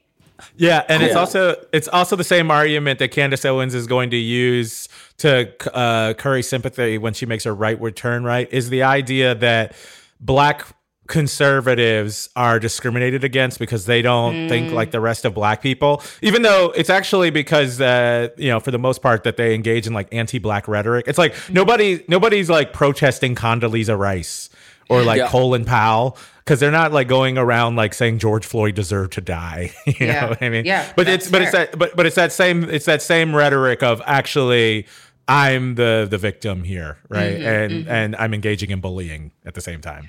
[0.57, 4.16] Yeah, and it's also it's also the same argument that Candace Owens is going to
[4.16, 8.24] use to uh, curry sympathy when she makes her rightward turn.
[8.24, 9.74] Right, is the idea that
[10.20, 10.66] black
[11.09, 16.43] conservatives are discriminated against because they don't think like the rest of black people even
[16.43, 19.93] though it's actually because uh, you know for the most part that they engage in
[19.93, 24.51] like anti-black rhetoric it's like nobody nobody's like protesting Condoleezza Rice
[24.88, 25.28] or like Yeah.
[25.28, 29.72] Colin Powell because they're not like going around like saying George Floyd deserved to die.
[29.86, 30.20] You Yeah.
[30.22, 30.64] know what I mean?
[30.64, 33.82] Yeah, But it's but it's that but but it's that same it's that same rhetoric
[33.82, 34.86] of actually
[35.29, 37.39] I'm the the victim here, right?
[37.39, 40.09] Mm-hmm, and and I'm engaging in bullying at the same time.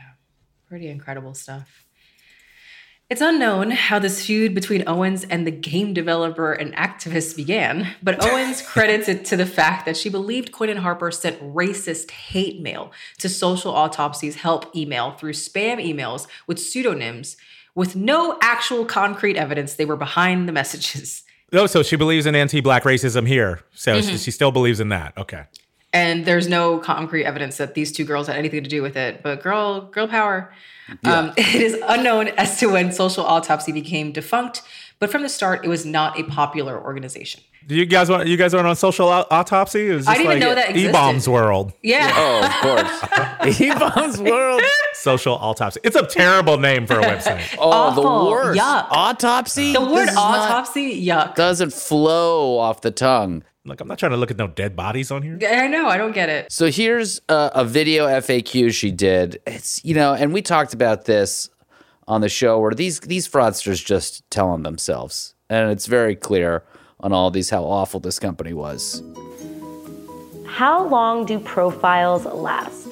[0.68, 1.86] Pretty incredible stuff.
[3.09, 8.22] It's unknown how this feud between Owens and the game developer and activist began, but
[8.30, 12.61] Owens credits it to the fact that she believed Quinn and Harper sent racist hate
[12.61, 17.38] mail to social autopsies help email through spam emails with pseudonyms
[17.76, 21.24] with no actual concrete evidence they were behind the messages.
[21.53, 23.61] Oh, so she believes in anti-black racism here.
[23.73, 24.15] So Mm-hmm.
[24.17, 25.17] she still believes in that.
[25.17, 25.43] Okay.
[25.93, 29.23] and there's no concrete evidence that these two girls had anything to do with it
[29.23, 30.51] but girl girl power
[31.05, 34.61] um, it is unknown as to when social autopsy became defunct
[34.99, 38.35] but from the start it was not a popular organization Do you guys want you
[38.35, 39.89] guys want on social autopsy?
[39.89, 40.89] It was I just didn't even like know that existed.
[40.89, 41.71] E-bombs world.
[41.81, 43.59] yeah Oh, of course.
[43.61, 44.61] E-Bombs World.
[45.08, 45.80] Social autopsy.
[45.84, 47.55] It's a terrible name for a website.
[47.60, 48.60] Oh, the worst.
[48.60, 48.88] Yuck.
[48.91, 49.72] Autopsy?
[49.74, 53.43] the word This is not- autopsy yuck doesn't flow off the tongue.
[53.66, 55.38] Like I'm not trying to look at no dead bodies on here.
[55.49, 59.41] i know i don't get it So here's a, a video FAQ she did.
[59.47, 61.49] It's you know, and we talked about this
[62.08, 66.64] on the show where these these fraudsters just tell on themselves, and it's very clear
[67.01, 69.01] on all these how awful this company was.
[70.47, 72.86] How long do profiles last?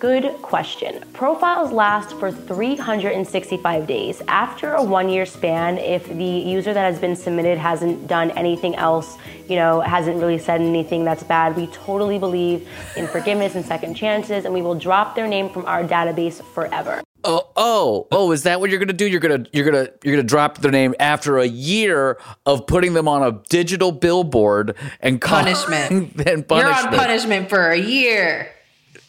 [0.00, 1.04] Good question.
[1.12, 4.22] Profiles last for 365 days.
[4.28, 8.74] After a one year span, if the user that has been submitted hasn't done anything
[8.76, 13.62] else, you know, hasn't really said anything that's bad, we totally believe in forgiveness and
[13.62, 17.02] second chances, and we will drop their name from our database forever.
[17.22, 18.32] Oh, oh, oh!
[18.32, 19.06] Is that what you're gonna do?
[19.06, 23.06] You're gonna you're gonna you're gonna drop their name after a year of putting them
[23.06, 25.90] on a digital billboard and Punishment.
[26.26, 26.50] and punishment.
[26.50, 28.50] you're on punishment for a year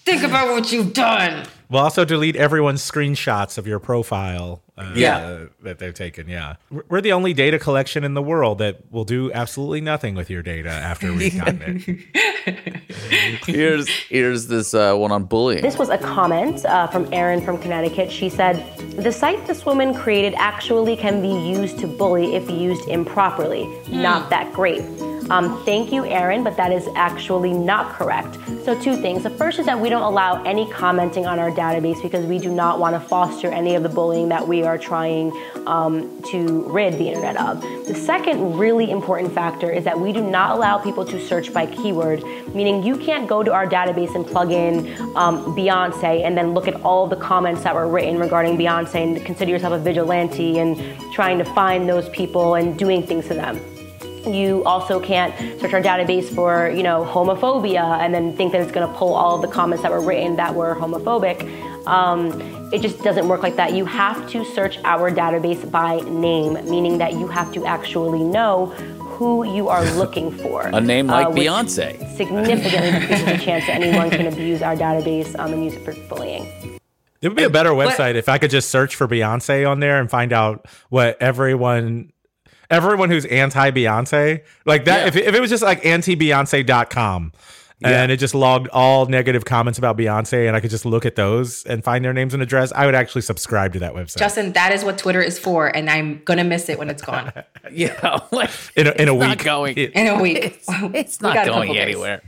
[0.05, 4.61] think about what you've done We'll also delete everyone's screenshots of your profile.
[4.77, 5.17] Uh, Yeah.
[5.19, 6.27] uh, that they've taken.
[6.27, 10.13] Yeah, We're- we're the only data collection in the world that will do absolutely nothing
[10.15, 12.83] with your data after we've gotten it.
[13.45, 15.61] Here's here's this uh, one on bullying.
[15.61, 18.11] This was a comment uh, from Erin from Connecticut.
[18.11, 18.55] She said,
[18.97, 23.65] The site this woman created actually can be used to bully if used improperly.
[23.89, 24.81] Not that great.
[25.31, 28.37] Um, thank you, Erin, but that is actually not correct.
[28.65, 29.23] So, two things.
[29.23, 32.53] The first is that we don't allow any commenting on our database because we do
[32.53, 35.31] not want to foster any of the bullying that we are trying
[35.65, 37.61] um, to rid the internet of.
[37.87, 41.65] The second really important factor is that we do not allow people to search by
[41.65, 44.79] keyword, meaning you can't go to our database and plug in
[45.15, 49.25] um, Beyonce and then look at all the comments that were written regarding Beyonce and
[49.25, 50.77] consider yourself a vigilante and
[51.13, 53.61] trying to find those people and doing things to them.
[54.25, 58.71] You also can't search our database for, you know, homophobia and then think that it's
[58.71, 61.87] going to pull all of the comments that were written that were homophobic.
[61.87, 62.39] Um,
[62.71, 63.73] it just doesn't work like that.
[63.73, 68.67] You have to search our database by name, meaning that you have to actually know
[69.21, 70.67] who you are looking for.
[70.67, 72.15] A name like uh, Beyonce.
[72.15, 75.93] Significantly decreases the chance that anyone can abuse our database um, and use it for
[76.07, 76.45] bullying.
[77.21, 79.99] It would be a better website if I could just search for Beyonce on there
[79.99, 82.10] and find out what everyone
[82.71, 85.07] everyone who's anti Beyonce like that Yeah.
[85.07, 87.33] if, it- if it was just like anti-beyonce.com
[87.83, 91.15] and it just logged all negative comments about Beyonce and I could just look at
[91.15, 94.17] those and find their names and address, I would actually subscribe to that website.
[94.19, 97.31] Justin, that is what Twitter is for, and I'm gonna miss it when it's gone
[97.71, 99.43] yeah, like in a, in a it's not week.
[99.43, 99.77] going.
[99.77, 100.37] It- in a week.
[100.43, 101.81] It's, it's We not got a going days.
[101.81, 102.21] anywhere.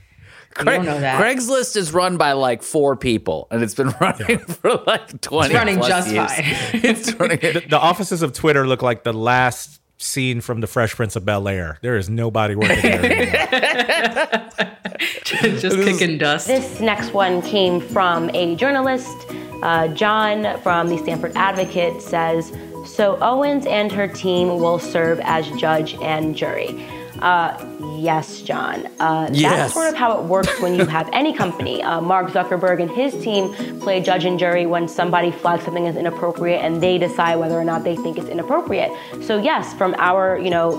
[0.59, 1.19] You don't know that.
[1.19, 5.47] Craigslist is run by like four people, and it's been running for like twenty.
[5.47, 6.31] It's running plus just years.
[6.31, 6.81] fine.
[6.83, 7.39] it's running.
[7.39, 11.25] the, the offices of Twitter look like the last scene from the Fresh Prince of
[11.25, 11.77] Bel Air.
[11.81, 14.77] There is nobody working there anymore.
[15.59, 16.47] just kicking dust.
[16.47, 19.15] This next one came from a journalist.
[19.61, 22.51] Uh, John from the Stamford Advocate says
[22.85, 26.85] So Owens and her team will serve as judge and jury.
[27.21, 27.57] Uh,
[27.97, 28.87] yes, John.
[28.99, 29.51] Uh, Yes.
[29.53, 31.81] That's sort of how it works when you have any company.
[31.81, 35.95] Uh, Mark Zuckerberg and his team play judge and jury when somebody flags something as
[35.95, 38.91] inappropriate and they decide whether or not they think it's inappropriate.
[39.21, 40.71] So yes, from our, you know,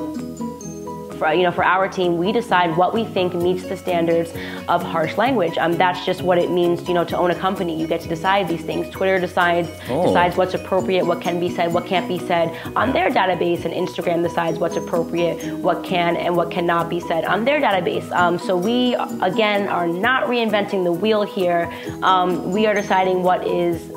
[1.14, 4.32] for, you know, for our team, we decide what we think meets the standards
[4.68, 5.56] of harsh language.
[5.58, 7.78] Um, that's just what it means, you know, to own a company.
[7.80, 8.90] You get to decide these things.
[8.90, 10.06] Twitter decides Oh.
[10.06, 13.72] decides what's appropriate, what can be said, what can't be said on their database, and
[13.74, 18.10] Instagram decides what's appropriate, what can and what cannot be said on their database.
[18.12, 21.70] Um, so we again are not reinventing the wheel here.
[22.02, 23.90] Um, we are deciding what is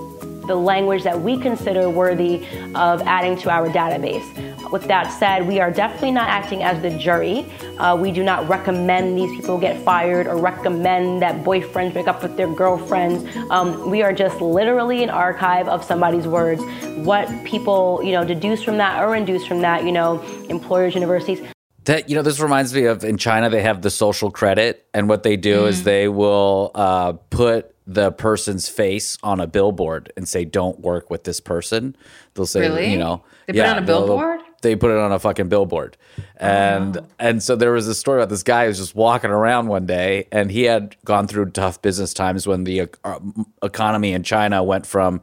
[0.48, 2.46] the language that we consider worthy
[2.76, 4.26] of adding to our database.
[4.72, 7.46] With that said, we are definitely not acting as the jury.
[7.78, 12.22] Uh, we do not recommend these people get fired or recommend that boyfriends break up
[12.22, 13.24] with their girlfriends.
[13.50, 16.62] Um, we are just literally an archive of somebody's words.
[17.06, 21.40] What people, you know, deduce from that or induce from that, you know, employers, universities.
[21.86, 25.08] That you know, this reminds me of in China they have the social credit, and
[25.08, 25.68] what they do Mm.
[25.70, 31.10] is they will uh, put the person's face on a billboard and say, "Don't work
[31.10, 31.96] with this person."
[32.34, 32.92] They'll say, Really?
[32.92, 34.40] you know, They put it on a billboard?
[34.62, 35.98] They put it on a fucking billboard,
[36.36, 39.68] and and so there was a story about this guy who was just walking around
[39.68, 43.20] one day, and he had gone through tough business times when the uh,
[43.64, 45.22] economy in China went from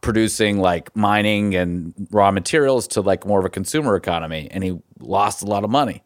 [0.00, 4.76] producing like mining and raw materials to like more of a consumer economy and he
[4.98, 6.02] lost a lot of money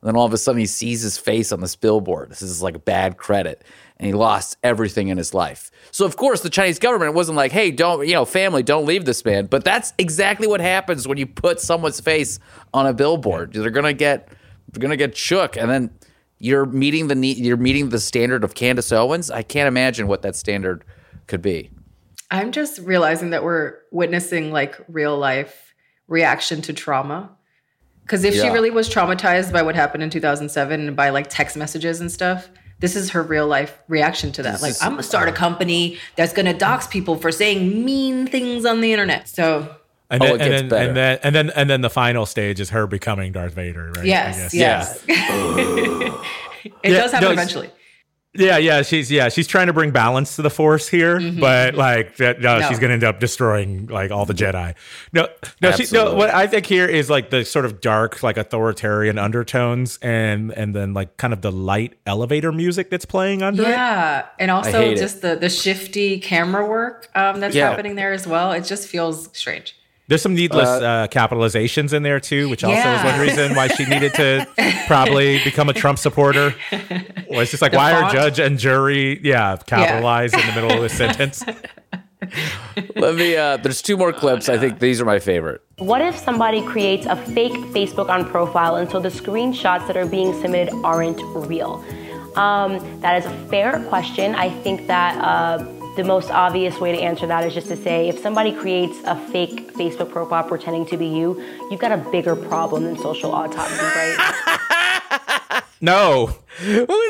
[0.00, 2.62] and then all of a sudden he sees his face on this billboard this is
[2.62, 3.64] like bad credit
[3.98, 5.70] and he lost everything in his life.
[5.90, 9.04] So of course the chinese government wasn't like hey don't you know family don't leave
[9.04, 9.46] this man.
[9.46, 12.38] But that's exactly what happens when you put someone's face
[12.72, 13.52] on a billboard.
[13.52, 14.28] They're gonna get
[14.72, 15.56] they're gonna get shook.
[15.56, 15.90] And then
[16.38, 19.30] you're meeting the need you're meeting the standard of candace owens.
[19.30, 20.84] I can't imagine what that standard
[21.26, 21.70] could be.
[22.30, 25.74] I'm just realizing that we're witnessing like real life
[26.08, 27.30] reaction to trauma.
[28.02, 31.58] Because if she really was traumatized by what happened in 2007 and by like text
[31.58, 32.48] messages and stuff,
[32.80, 34.52] this is her real life reaction to that.
[34.52, 38.26] This like, is- I'm gonna start a company that's gonna dox people for saying mean
[38.26, 39.28] things on the internet.
[39.28, 39.74] So,
[40.10, 40.88] And Oh, then, it and, gets then, better.
[40.88, 43.98] and then and then and then the final stage is her becoming Darth Vader, right?
[43.98, 44.54] I yes, guess.
[44.54, 45.04] yes.
[45.08, 46.12] it
[46.84, 47.70] Yeah, does happen no, eventually.
[48.38, 52.16] Yeah, yeah, she's yeah, she's trying to bring balance to the Force here, but like
[52.16, 52.60] that, no, Mm-hmm.
[52.60, 52.68] No.
[52.68, 54.74] she's going to end up destroying like all the Jedi.
[55.12, 55.28] No,
[55.60, 56.14] no, she, no.
[56.14, 60.74] What I think here is like the sort of dark, like authoritarian undertones, and and
[60.74, 63.68] then like kind of the light elevator music that's playing under it.
[63.70, 65.00] Yeah, and also hate it.
[65.00, 67.68] just the the shifty camera work um, that's Yeah.
[67.70, 68.52] happening there as well.
[68.52, 69.74] It just feels strange.
[70.08, 73.84] There's some needless uh, capitalizations in there too, which also is one reason why she
[73.84, 74.46] needed to
[74.86, 76.54] probably become a Trump supporter.
[76.72, 80.72] Well, it's just like The why are judge and jury, yeah, capitalized in the middle
[80.72, 81.44] of the sentence.
[82.96, 83.36] Let me.
[83.36, 84.48] Uh, there's two more clips.
[84.48, 85.62] I think these are my favorite.
[85.76, 90.06] What if somebody creates a fake Facebook on profile and so the screenshots that are
[90.06, 91.84] being submitted aren't real?
[92.34, 94.34] Um, that is a fair question.
[94.34, 95.58] I think that uh,
[95.98, 99.16] the most obvious way to answer that is just to say if somebody creates a
[99.32, 101.42] fake Facebook profile pretending to be you,
[101.72, 104.44] you've got a bigger problem than social autopsy, right?
[105.80, 106.34] No,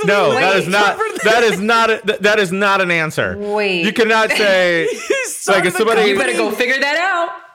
[0.05, 0.99] no, that is not.
[1.25, 1.89] That is not.
[1.89, 3.35] A, that is not an answer.
[3.39, 3.83] Wait.
[3.83, 4.85] you cannot say
[5.47, 6.03] like if somebody.
[6.11, 7.48] You better go figure that out.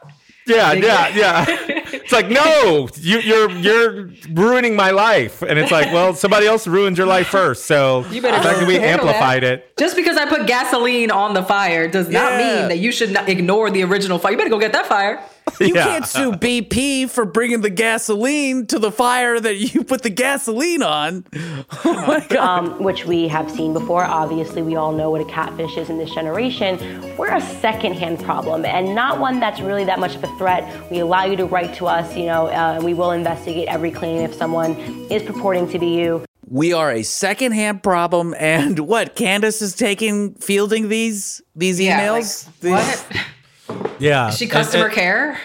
[0.45, 1.45] Yeah, yeah, yeah.
[1.95, 6.67] It's like no, you, you're you're ruining my life, and it's like, well, somebody else
[6.67, 9.15] ruined your life first, so You better fact we handle that.
[9.15, 9.77] amplified it.
[9.77, 12.37] Just because I put gasoline on the fire does not Yeah.
[12.59, 14.31] mean that you should not ignore the original fire.
[14.33, 15.21] You better go get that fire.
[15.59, 15.83] You Yeah.
[15.85, 20.83] can't sue BP for bringing the gasoline to the fire that you put the gasoline
[20.83, 21.25] on.
[21.85, 22.37] Oh my god.
[22.69, 24.03] um, which we have seen before.
[24.03, 26.77] Obviously, we all know what a catfish is in this generation.
[27.17, 30.63] We're a secondhand problem and not one that's really that much of a threat.
[30.91, 33.91] We allow you to write to us, you know, uh, and we will investigate every
[33.91, 34.75] claim if someone
[35.11, 36.23] is purporting to be you.
[36.49, 39.15] We are a secondhand problem, and what?
[39.15, 42.47] Candace is taking fielding these these Yeah, emails.
[42.47, 43.17] like, These- what?
[43.99, 45.39] Yeah, Is she customer and- care?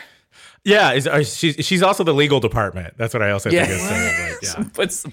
[0.64, 2.94] Yeah, is, uh, she's she's also the legal department.
[2.98, 3.64] That's what I also Yeah.
[3.64, 3.88] think is
[4.42, 4.64] yeah.
[4.74, 5.04] Puts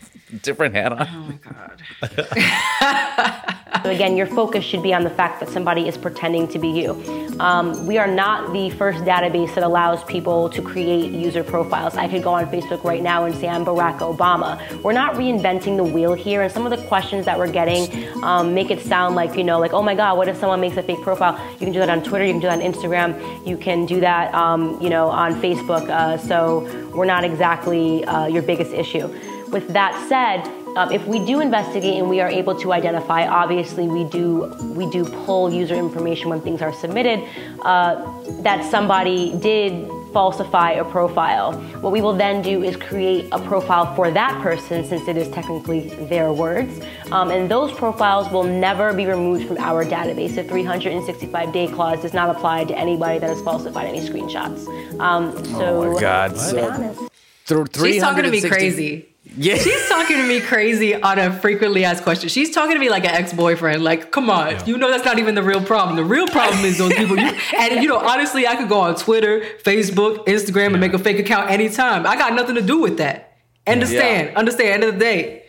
[0.41, 1.07] different hat on.
[1.07, 1.39] Oh my
[2.11, 3.51] god.
[3.85, 6.69] So again, your focus should be on the fact that somebody is pretending to be
[6.69, 7.03] you.
[7.39, 11.95] Um, we are not the first database that allows people to create user profiles.
[11.95, 14.57] I could go on Facebook right now and say I'm Barack Obama.
[14.81, 18.55] We're not reinventing the wheel here, and some of the questions that we're getting um,
[18.55, 20.81] make it sound like you know, like oh my God, what if someone makes a
[20.81, 21.39] fake profile?
[21.53, 23.99] You can do that on Twitter, you can do that on Instagram, you can do
[23.99, 25.87] that, um, you know, on Facebook.
[25.89, 29.07] Uh, so we're not exactly uh, your biggest issue.
[29.49, 33.87] With that said, um, if we do investigate and we are able to identify, obviously
[33.87, 37.23] we do we do pull user information when things are submitted
[37.61, 37.95] uh,
[38.41, 41.51] that somebody did falsify a profile.
[41.81, 45.27] What we will then do is create a profile for that person, since it is
[45.29, 46.79] technically their words,
[47.11, 50.35] um, and those profiles will never be removed from our database.
[50.35, 54.61] The 365 day clause does not apply to anybody that has falsified any screenshots.
[55.01, 56.29] Um, so Oh my God.
[56.29, 59.14] to be So- She's talking to me 360 crazy.
[59.37, 59.55] Yeah.
[59.57, 62.29] She's talking to me crazy on a frequently asked question.
[62.29, 63.83] She's talking to me like an ex-boyfriend.
[63.83, 65.97] Like, come on, you know that's not even the real problem.
[65.97, 67.17] The real problem is those people.
[67.17, 70.99] You, and you know, honestly, I could go on Twitter, Facebook, Instagram, and make a
[70.99, 72.07] fake account anytime.
[72.07, 73.37] I got nothing to do with that.
[73.67, 74.35] Understand?
[74.37, 74.69] Understand?
[74.69, 75.43] End of the day,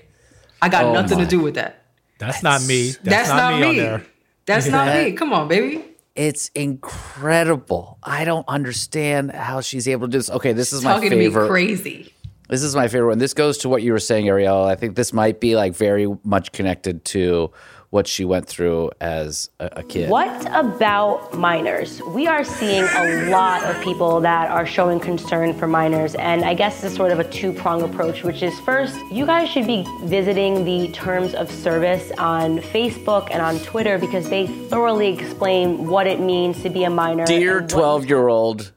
[0.61, 1.25] I got Oh nothing my.
[1.25, 1.85] to do with that.
[2.19, 2.93] That's, not me.
[3.05, 3.79] That's, not, on me.
[3.79, 4.03] there.
[4.47, 5.13] That's not That- me.
[5.13, 5.85] Come on, baby.
[6.15, 7.99] It's incredible.
[8.03, 10.31] I don't understand how she's able to do this.
[10.31, 11.43] Okay, this is my Talking to favorite.
[11.43, 12.13] me crazy.
[12.49, 13.19] This is my favorite one.
[13.19, 14.67] This goes to what you were saying, Arielle.
[14.67, 17.51] I think this might be like very much connected to
[17.91, 20.11] what she went through as a, a kid.
[20.11, 22.03] What about minors?
[22.03, 26.55] We are seeing a lot of people that are showing concern for minors, and I
[26.55, 29.85] guess it's sort of a two prong approach, which is first, you guys should be
[30.03, 36.07] visiting the terms of service on Facebook and on Twitter because they thoroughly explain what
[36.07, 37.25] it means to be a minor.
[37.25, 38.73] Dear 12 year old,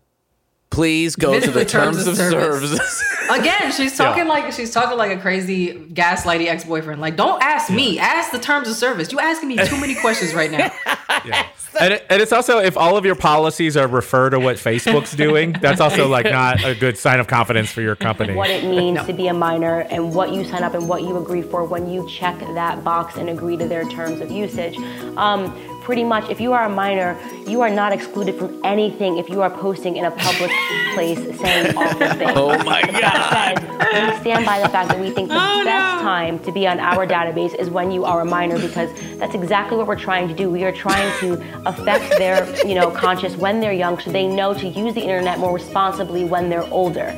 [0.70, 3.03] please go to Visit the terms of service.
[3.39, 6.99] Again, she's talking like she's talking like a crazy gaslighty ex-boyfriend.
[6.99, 7.99] Like, don't ask me.
[7.99, 9.11] Ask the terms of service.
[9.11, 10.71] You asking me too many questions right now.
[11.80, 15.15] And, it, and it's also if all of your policies are refer to what Facebook's
[15.15, 18.34] doing, that's also like not a good sign of confidence for your company.
[18.34, 21.17] what it means to be a minor and what you sign up and what you
[21.17, 24.77] agree for when you check that box and agree to their terms of usage.
[25.15, 25.45] Um,
[25.89, 27.17] pretty much, if you are a minor,
[27.47, 30.51] you are not excluded from anything if you are posting in a public
[30.93, 32.31] place saying awful things.
[32.35, 35.65] Oh my With that said, we stand by the fact that we think the oh,
[35.65, 39.33] best time to be on our database is when you are a minor because that's
[39.33, 40.51] exactly what we're trying to do.
[40.51, 44.53] We are trying to affect their, you know, conscious when they're young so they know
[44.53, 47.09] to use the internet more responsibly when they're older.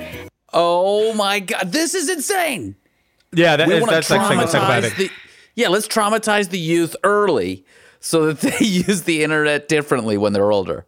[0.54, 1.74] oh my God.
[1.74, 2.78] This is insane.
[3.34, 4.96] Yeah, that we is, wanna that's like traumatize psychopathic.
[4.96, 5.10] the,
[5.56, 7.66] yeah, let's traumatize the youth early
[8.02, 10.86] so that they use the internet differently when they're older.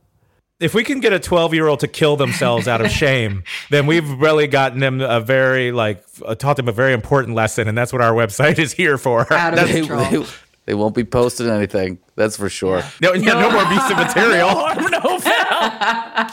[0.60, 3.86] if we can get a 12 year old to kill themselves out of shame, then
[3.88, 7.78] we've really gotten them a very like uh, taught them a very important lesson, and
[7.78, 9.22] that's what our website is here for.
[9.34, 10.24] Out of That's- They, control.
[10.24, 10.30] they,
[10.66, 12.00] they won't be posting anything.
[12.16, 12.84] That's for sure.
[13.02, 14.50] no, yeah, no more abusive material.
[14.90, 16.30] no foul.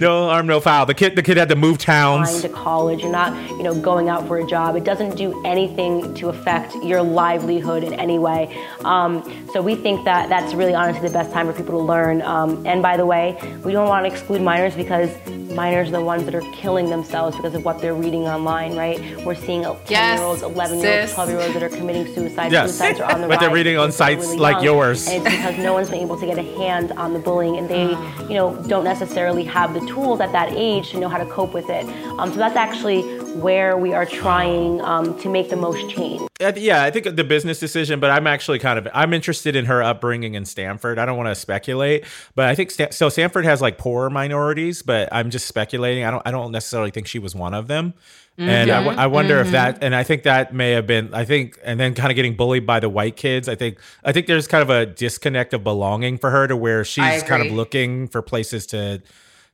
[0.00, 0.86] No arm, no foul.
[0.86, 2.42] The kid, the kid had to move applying towns.
[2.42, 4.76] to college, you're not, you know, going out for a job.
[4.76, 8.56] It doesn't do anything to affect your livelihood in any way.
[8.84, 9.22] Um,
[9.52, 12.22] so we think that that's really honestly the best time for people to learn.
[12.22, 15.10] Um, and by the way, we don't want to exclude minors because
[15.52, 18.98] minors are the ones that are killing themselves because of what they're reading online, right?
[19.24, 22.06] We're seeing 10 Yes, year olds, 11 year olds, 12 year olds that are committing
[22.14, 22.50] suicide.
[22.52, 22.70] Yes.
[22.70, 24.64] Suicides are on the But they're reading on sites really like young.
[24.64, 25.06] yours.
[25.08, 27.68] And it's because no one's been able to get a hand on the bullying and
[27.68, 27.90] they,
[28.28, 31.52] you know, don't necessarily have the tools at that age to know how to cope
[31.52, 31.84] with it.
[32.18, 33.02] Um, so that's actually
[33.34, 36.20] where we are trying um, to make the most change.
[36.40, 39.82] Yeah, I think the business decision, but I'm actually kind of I'm interested in her
[39.82, 40.98] upbringing in Stamford.
[40.98, 42.04] I don't want to speculate,
[42.34, 43.08] but I think Stan- so.
[43.08, 46.04] Stamford has like poor minorities, but I'm just speculating.
[46.04, 47.94] I don't I don't necessarily think she was one of them.
[48.38, 51.26] And I, w- I wonder if that, and I think that may have been, I
[51.26, 53.46] think, and then kind of getting bullied by the white kids.
[53.46, 56.82] I think, I think there's kind of a disconnect of belonging for her to where
[56.82, 59.02] she's kind of looking for places to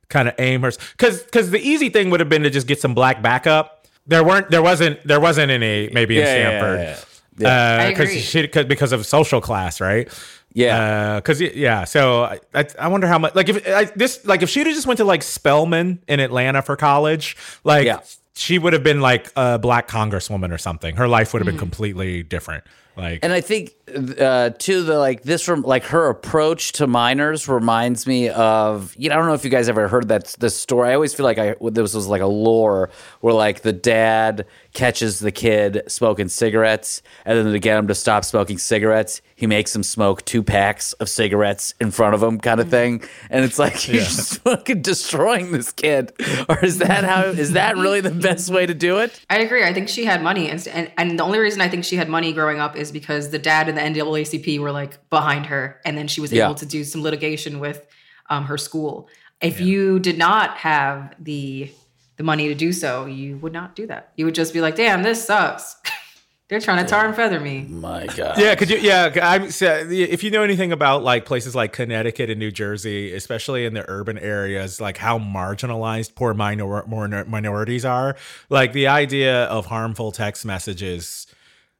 [0.09, 2.79] kind of aim her, because because the easy thing would have been to just get
[2.81, 3.87] some black backup.
[4.07, 6.79] There weren't, there wasn't, there wasn't any maybe in Yeah, yeah, Stamford.
[6.79, 7.77] yeah, yeah.
[7.77, 8.21] Uh, I because agree.
[8.21, 10.11] she cause, because of social class, right?
[10.51, 10.77] Yeah.
[10.77, 11.83] Uh, because yeah.
[11.83, 14.75] So I, I I wonder how much like if I, this like if she'd have
[14.75, 17.99] just went to like Spelman in Atlanta for college, like Yeah.
[18.33, 20.95] she would have been like a black congresswoman or something.
[20.95, 21.59] Her life would have been mm-hmm.
[21.59, 22.63] completely different.
[22.97, 23.73] Like And I think
[24.19, 29.09] uh, too the like this from like her approach to minors reminds me of you
[29.09, 30.89] know I don't know if you guys ever heard that this story.
[30.89, 32.89] I always feel like I this was like a lore
[33.21, 37.95] where like the dad catches the kid smoking cigarettes and then to get him to
[37.95, 42.39] stop smoking cigarettes, he makes him smoke two packs of cigarettes in front of him,
[42.39, 43.03] kind of thing.
[43.29, 46.13] And it's like you're just fucking destroying this kid.
[46.47, 47.23] Or is that how?
[47.23, 49.19] Is that really the best way to do it?
[49.29, 49.63] I agree.
[49.63, 52.09] I think she had money, and, and and the only reason I think she had
[52.09, 55.97] money growing up is because the dad and the NAACP were like behind her, and
[55.97, 56.45] then she was Yeah.
[56.45, 57.85] able to do some litigation with
[58.29, 59.07] um, her school.
[59.41, 61.71] If you did not have the
[62.17, 64.11] the money to do so, you would not do that.
[64.17, 65.77] You would just be like, "Damn, this sucks."
[66.49, 67.61] They're trying to tar and feather me.
[67.69, 68.39] My God.
[68.39, 68.77] Yeah, could you?
[68.79, 69.43] Yeah, I'm.
[69.43, 73.85] If you know anything about like places like Connecticut and New Jersey, especially in the
[73.87, 78.15] urban areas, like how marginalized poor minor, minor minorities are,
[78.49, 81.27] like the idea of harmful text messages,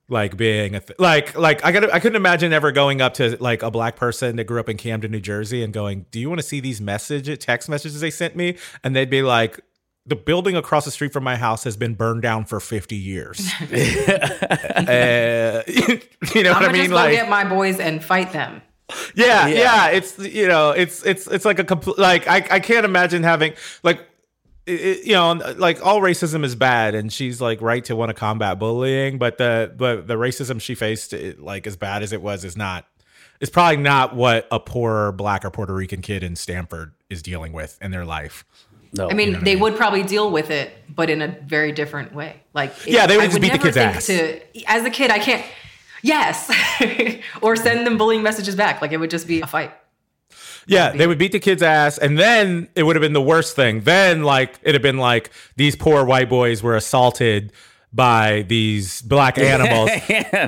[0.10, 3.38] like being a th- like like I got I couldn't imagine ever going up to
[3.39, 6.28] like a black person that grew up in Camden, New Jersey, and going, "Do you
[6.30, 9.60] want to see these message text messages they sent me?" And they'd be like.
[10.05, 13.51] The building across the street from my house has been burned down for 50 years.
[13.62, 13.64] uh,
[15.68, 16.82] you know I'm what I gonna mean?
[16.84, 18.62] just Like, get my boys and fight them.
[19.14, 19.47] yeah, Yeah.
[19.47, 23.22] yeah, It's you know, it's it's it's like a complete like I I can't imagine
[23.22, 23.53] having
[23.84, 23.99] like
[24.70, 28.13] it, you know, like all racism is bad, and she's like right to want to
[28.13, 32.43] combat bullying, but the but the racism she faced, like as bad as it was,
[32.45, 32.86] is not.
[33.39, 37.53] It's probably not what a poor black or Puerto Rican kid in Stamford is dealing
[37.53, 38.43] with in their life.
[38.91, 39.63] No, I mean, you know they I mean?
[39.63, 42.41] would probably deal with it, but in a very different way.
[42.53, 44.07] Like, yeah, they would I just would beat the kid's ass.
[44.07, 45.45] To, as a kid, I can't.
[46.01, 46.51] Yes,
[47.41, 48.82] or send them bullying messages back.
[48.82, 49.72] Like it would just be a fight.
[50.70, 53.55] Yeah, they would beat the kid's ass, and then it would have been the worst
[53.55, 53.82] thing.
[53.82, 57.51] Then, like, it'd have been like these poor white boys were assaulted
[57.91, 59.89] by these black animals.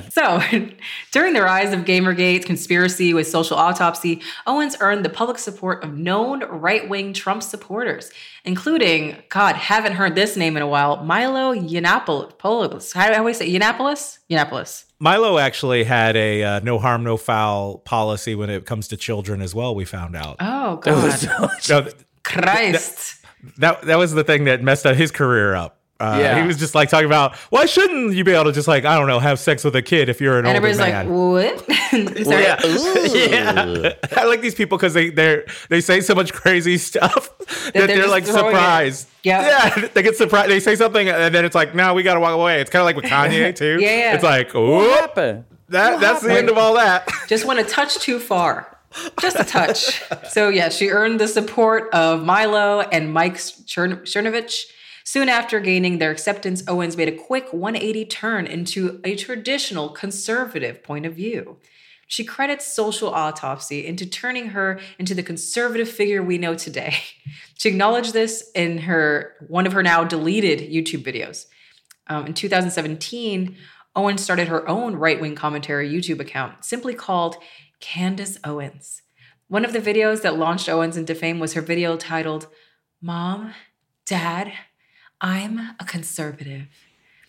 [0.13, 0.41] so,
[1.11, 5.97] during the rise of Gamergate, conspiracy with social autopsy, Owens earned the public support of
[5.97, 8.11] known right wing Trump supporters,
[8.43, 12.93] including, God, haven't heard this name in a while, Milo Yiannopoulos.
[12.93, 14.19] How do I say Yiannopoulos?
[14.29, 14.85] Yiannopoulos.
[14.99, 19.41] Milo actually had a uh, no harm, no foul policy when it comes to children
[19.41, 19.73] as well.
[19.73, 20.35] We found out.
[20.39, 21.23] Oh God!
[21.67, 21.89] no,
[22.21, 23.23] Christ!
[23.57, 25.80] That, that that was the thing that messed up his career up.
[26.01, 26.41] Uh, yeah.
[26.41, 28.97] He was just like talking about why shouldn't you be able to just like I
[28.97, 30.81] don't know have sex with a kid if you're an and older man?
[30.81, 32.27] Everybody's like what?
[32.27, 33.93] yeah, yeah.
[34.17, 37.73] I like these people because they they they say so much crazy stuff that, that
[37.73, 39.09] they're, they're like surprised.
[39.21, 39.87] Yeah, yeah.
[39.93, 40.49] They get surprised.
[40.49, 42.61] They say something and then it's like, no, we got to walk away.
[42.61, 43.77] It's kind of like with Kanye too.
[43.79, 44.13] yeah, yeah.
[44.15, 45.45] It's like, what happened?
[45.69, 46.31] That what that's happened?
[46.31, 47.07] the end of all that.
[47.27, 48.75] Just want to touch too far.
[49.21, 50.01] Just a touch.
[50.31, 54.65] so yeah, she earned the support of Milo and Mike Cernovich
[55.11, 60.81] Soon after gaining their acceptance, Owens made a quick 180 turn into a traditional conservative
[60.83, 61.57] point of view.
[62.07, 66.95] She credits social autopsy into turning her into the conservative figure we know today.
[67.55, 71.47] She acknowledged this in her one of her now deleted YouTube videos.
[72.07, 73.57] Um, in 2017,
[73.97, 77.35] Owens started her own right wing commentary YouTube account, simply called
[77.81, 79.01] Candace Owens.
[79.49, 82.47] One of the videos that launched Owens into fame was her video titled
[83.01, 83.53] Mom,
[84.05, 84.53] Dad,
[85.21, 86.67] I'm a conservative.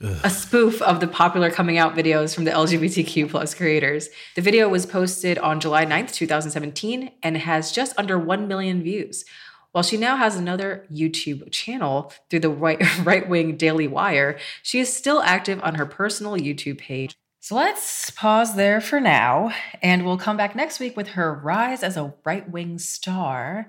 [0.02, 0.16] Ugh.
[0.24, 4.08] A spoof of the popular coming out videos from the LGBTQ plus creators.
[4.34, 9.24] The video was posted on July 9th, 2017, and has just under 1 million views.
[9.72, 14.94] While she now has another YouTube channel through the right wing Daily Wire, she is
[14.94, 17.14] still active on her personal YouTube page.
[17.40, 21.82] So let's pause there for now, and we'll come back next week with her rise
[21.82, 23.68] as a right wing star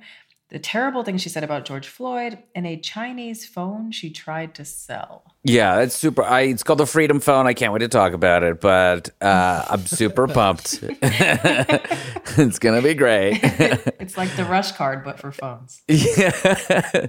[0.54, 4.64] the terrible thing she said about George Floyd, and a Chinese phone she tried to
[4.64, 5.24] sell.
[5.44, 6.22] Yeah, it's super.
[6.22, 7.48] I, it's called the Freedom Phone.
[7.48, 10.78] I can't wait to talk about it, but uh, I'm super pumped.
[11.02, 13.40] it's gonna be great.
[13.44, 15.82] it's like the Rush card, but for phones.
[15.88, 17.08] Yeah.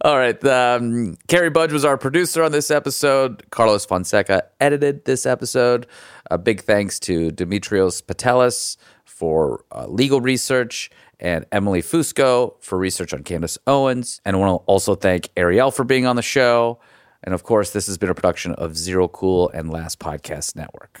[0.00, 0.44] All right.
[0.44, 3.48] Um, Carrie Budge was our producer on this episode.
[3.50, 5.86] Carlos Fonseca edited this episode.
[6.28, 10.90] A big thanks to Demetrios Patelis for uh, legal research
[11.20, 14.20] and Emily Fusco for research on Candace Owens.
[14.24, 16.80] And I want to also thank Arielle for being on the show.
[17.22, 21.00] And of course, this has been a production of Zero Cool and Last Podcast Network.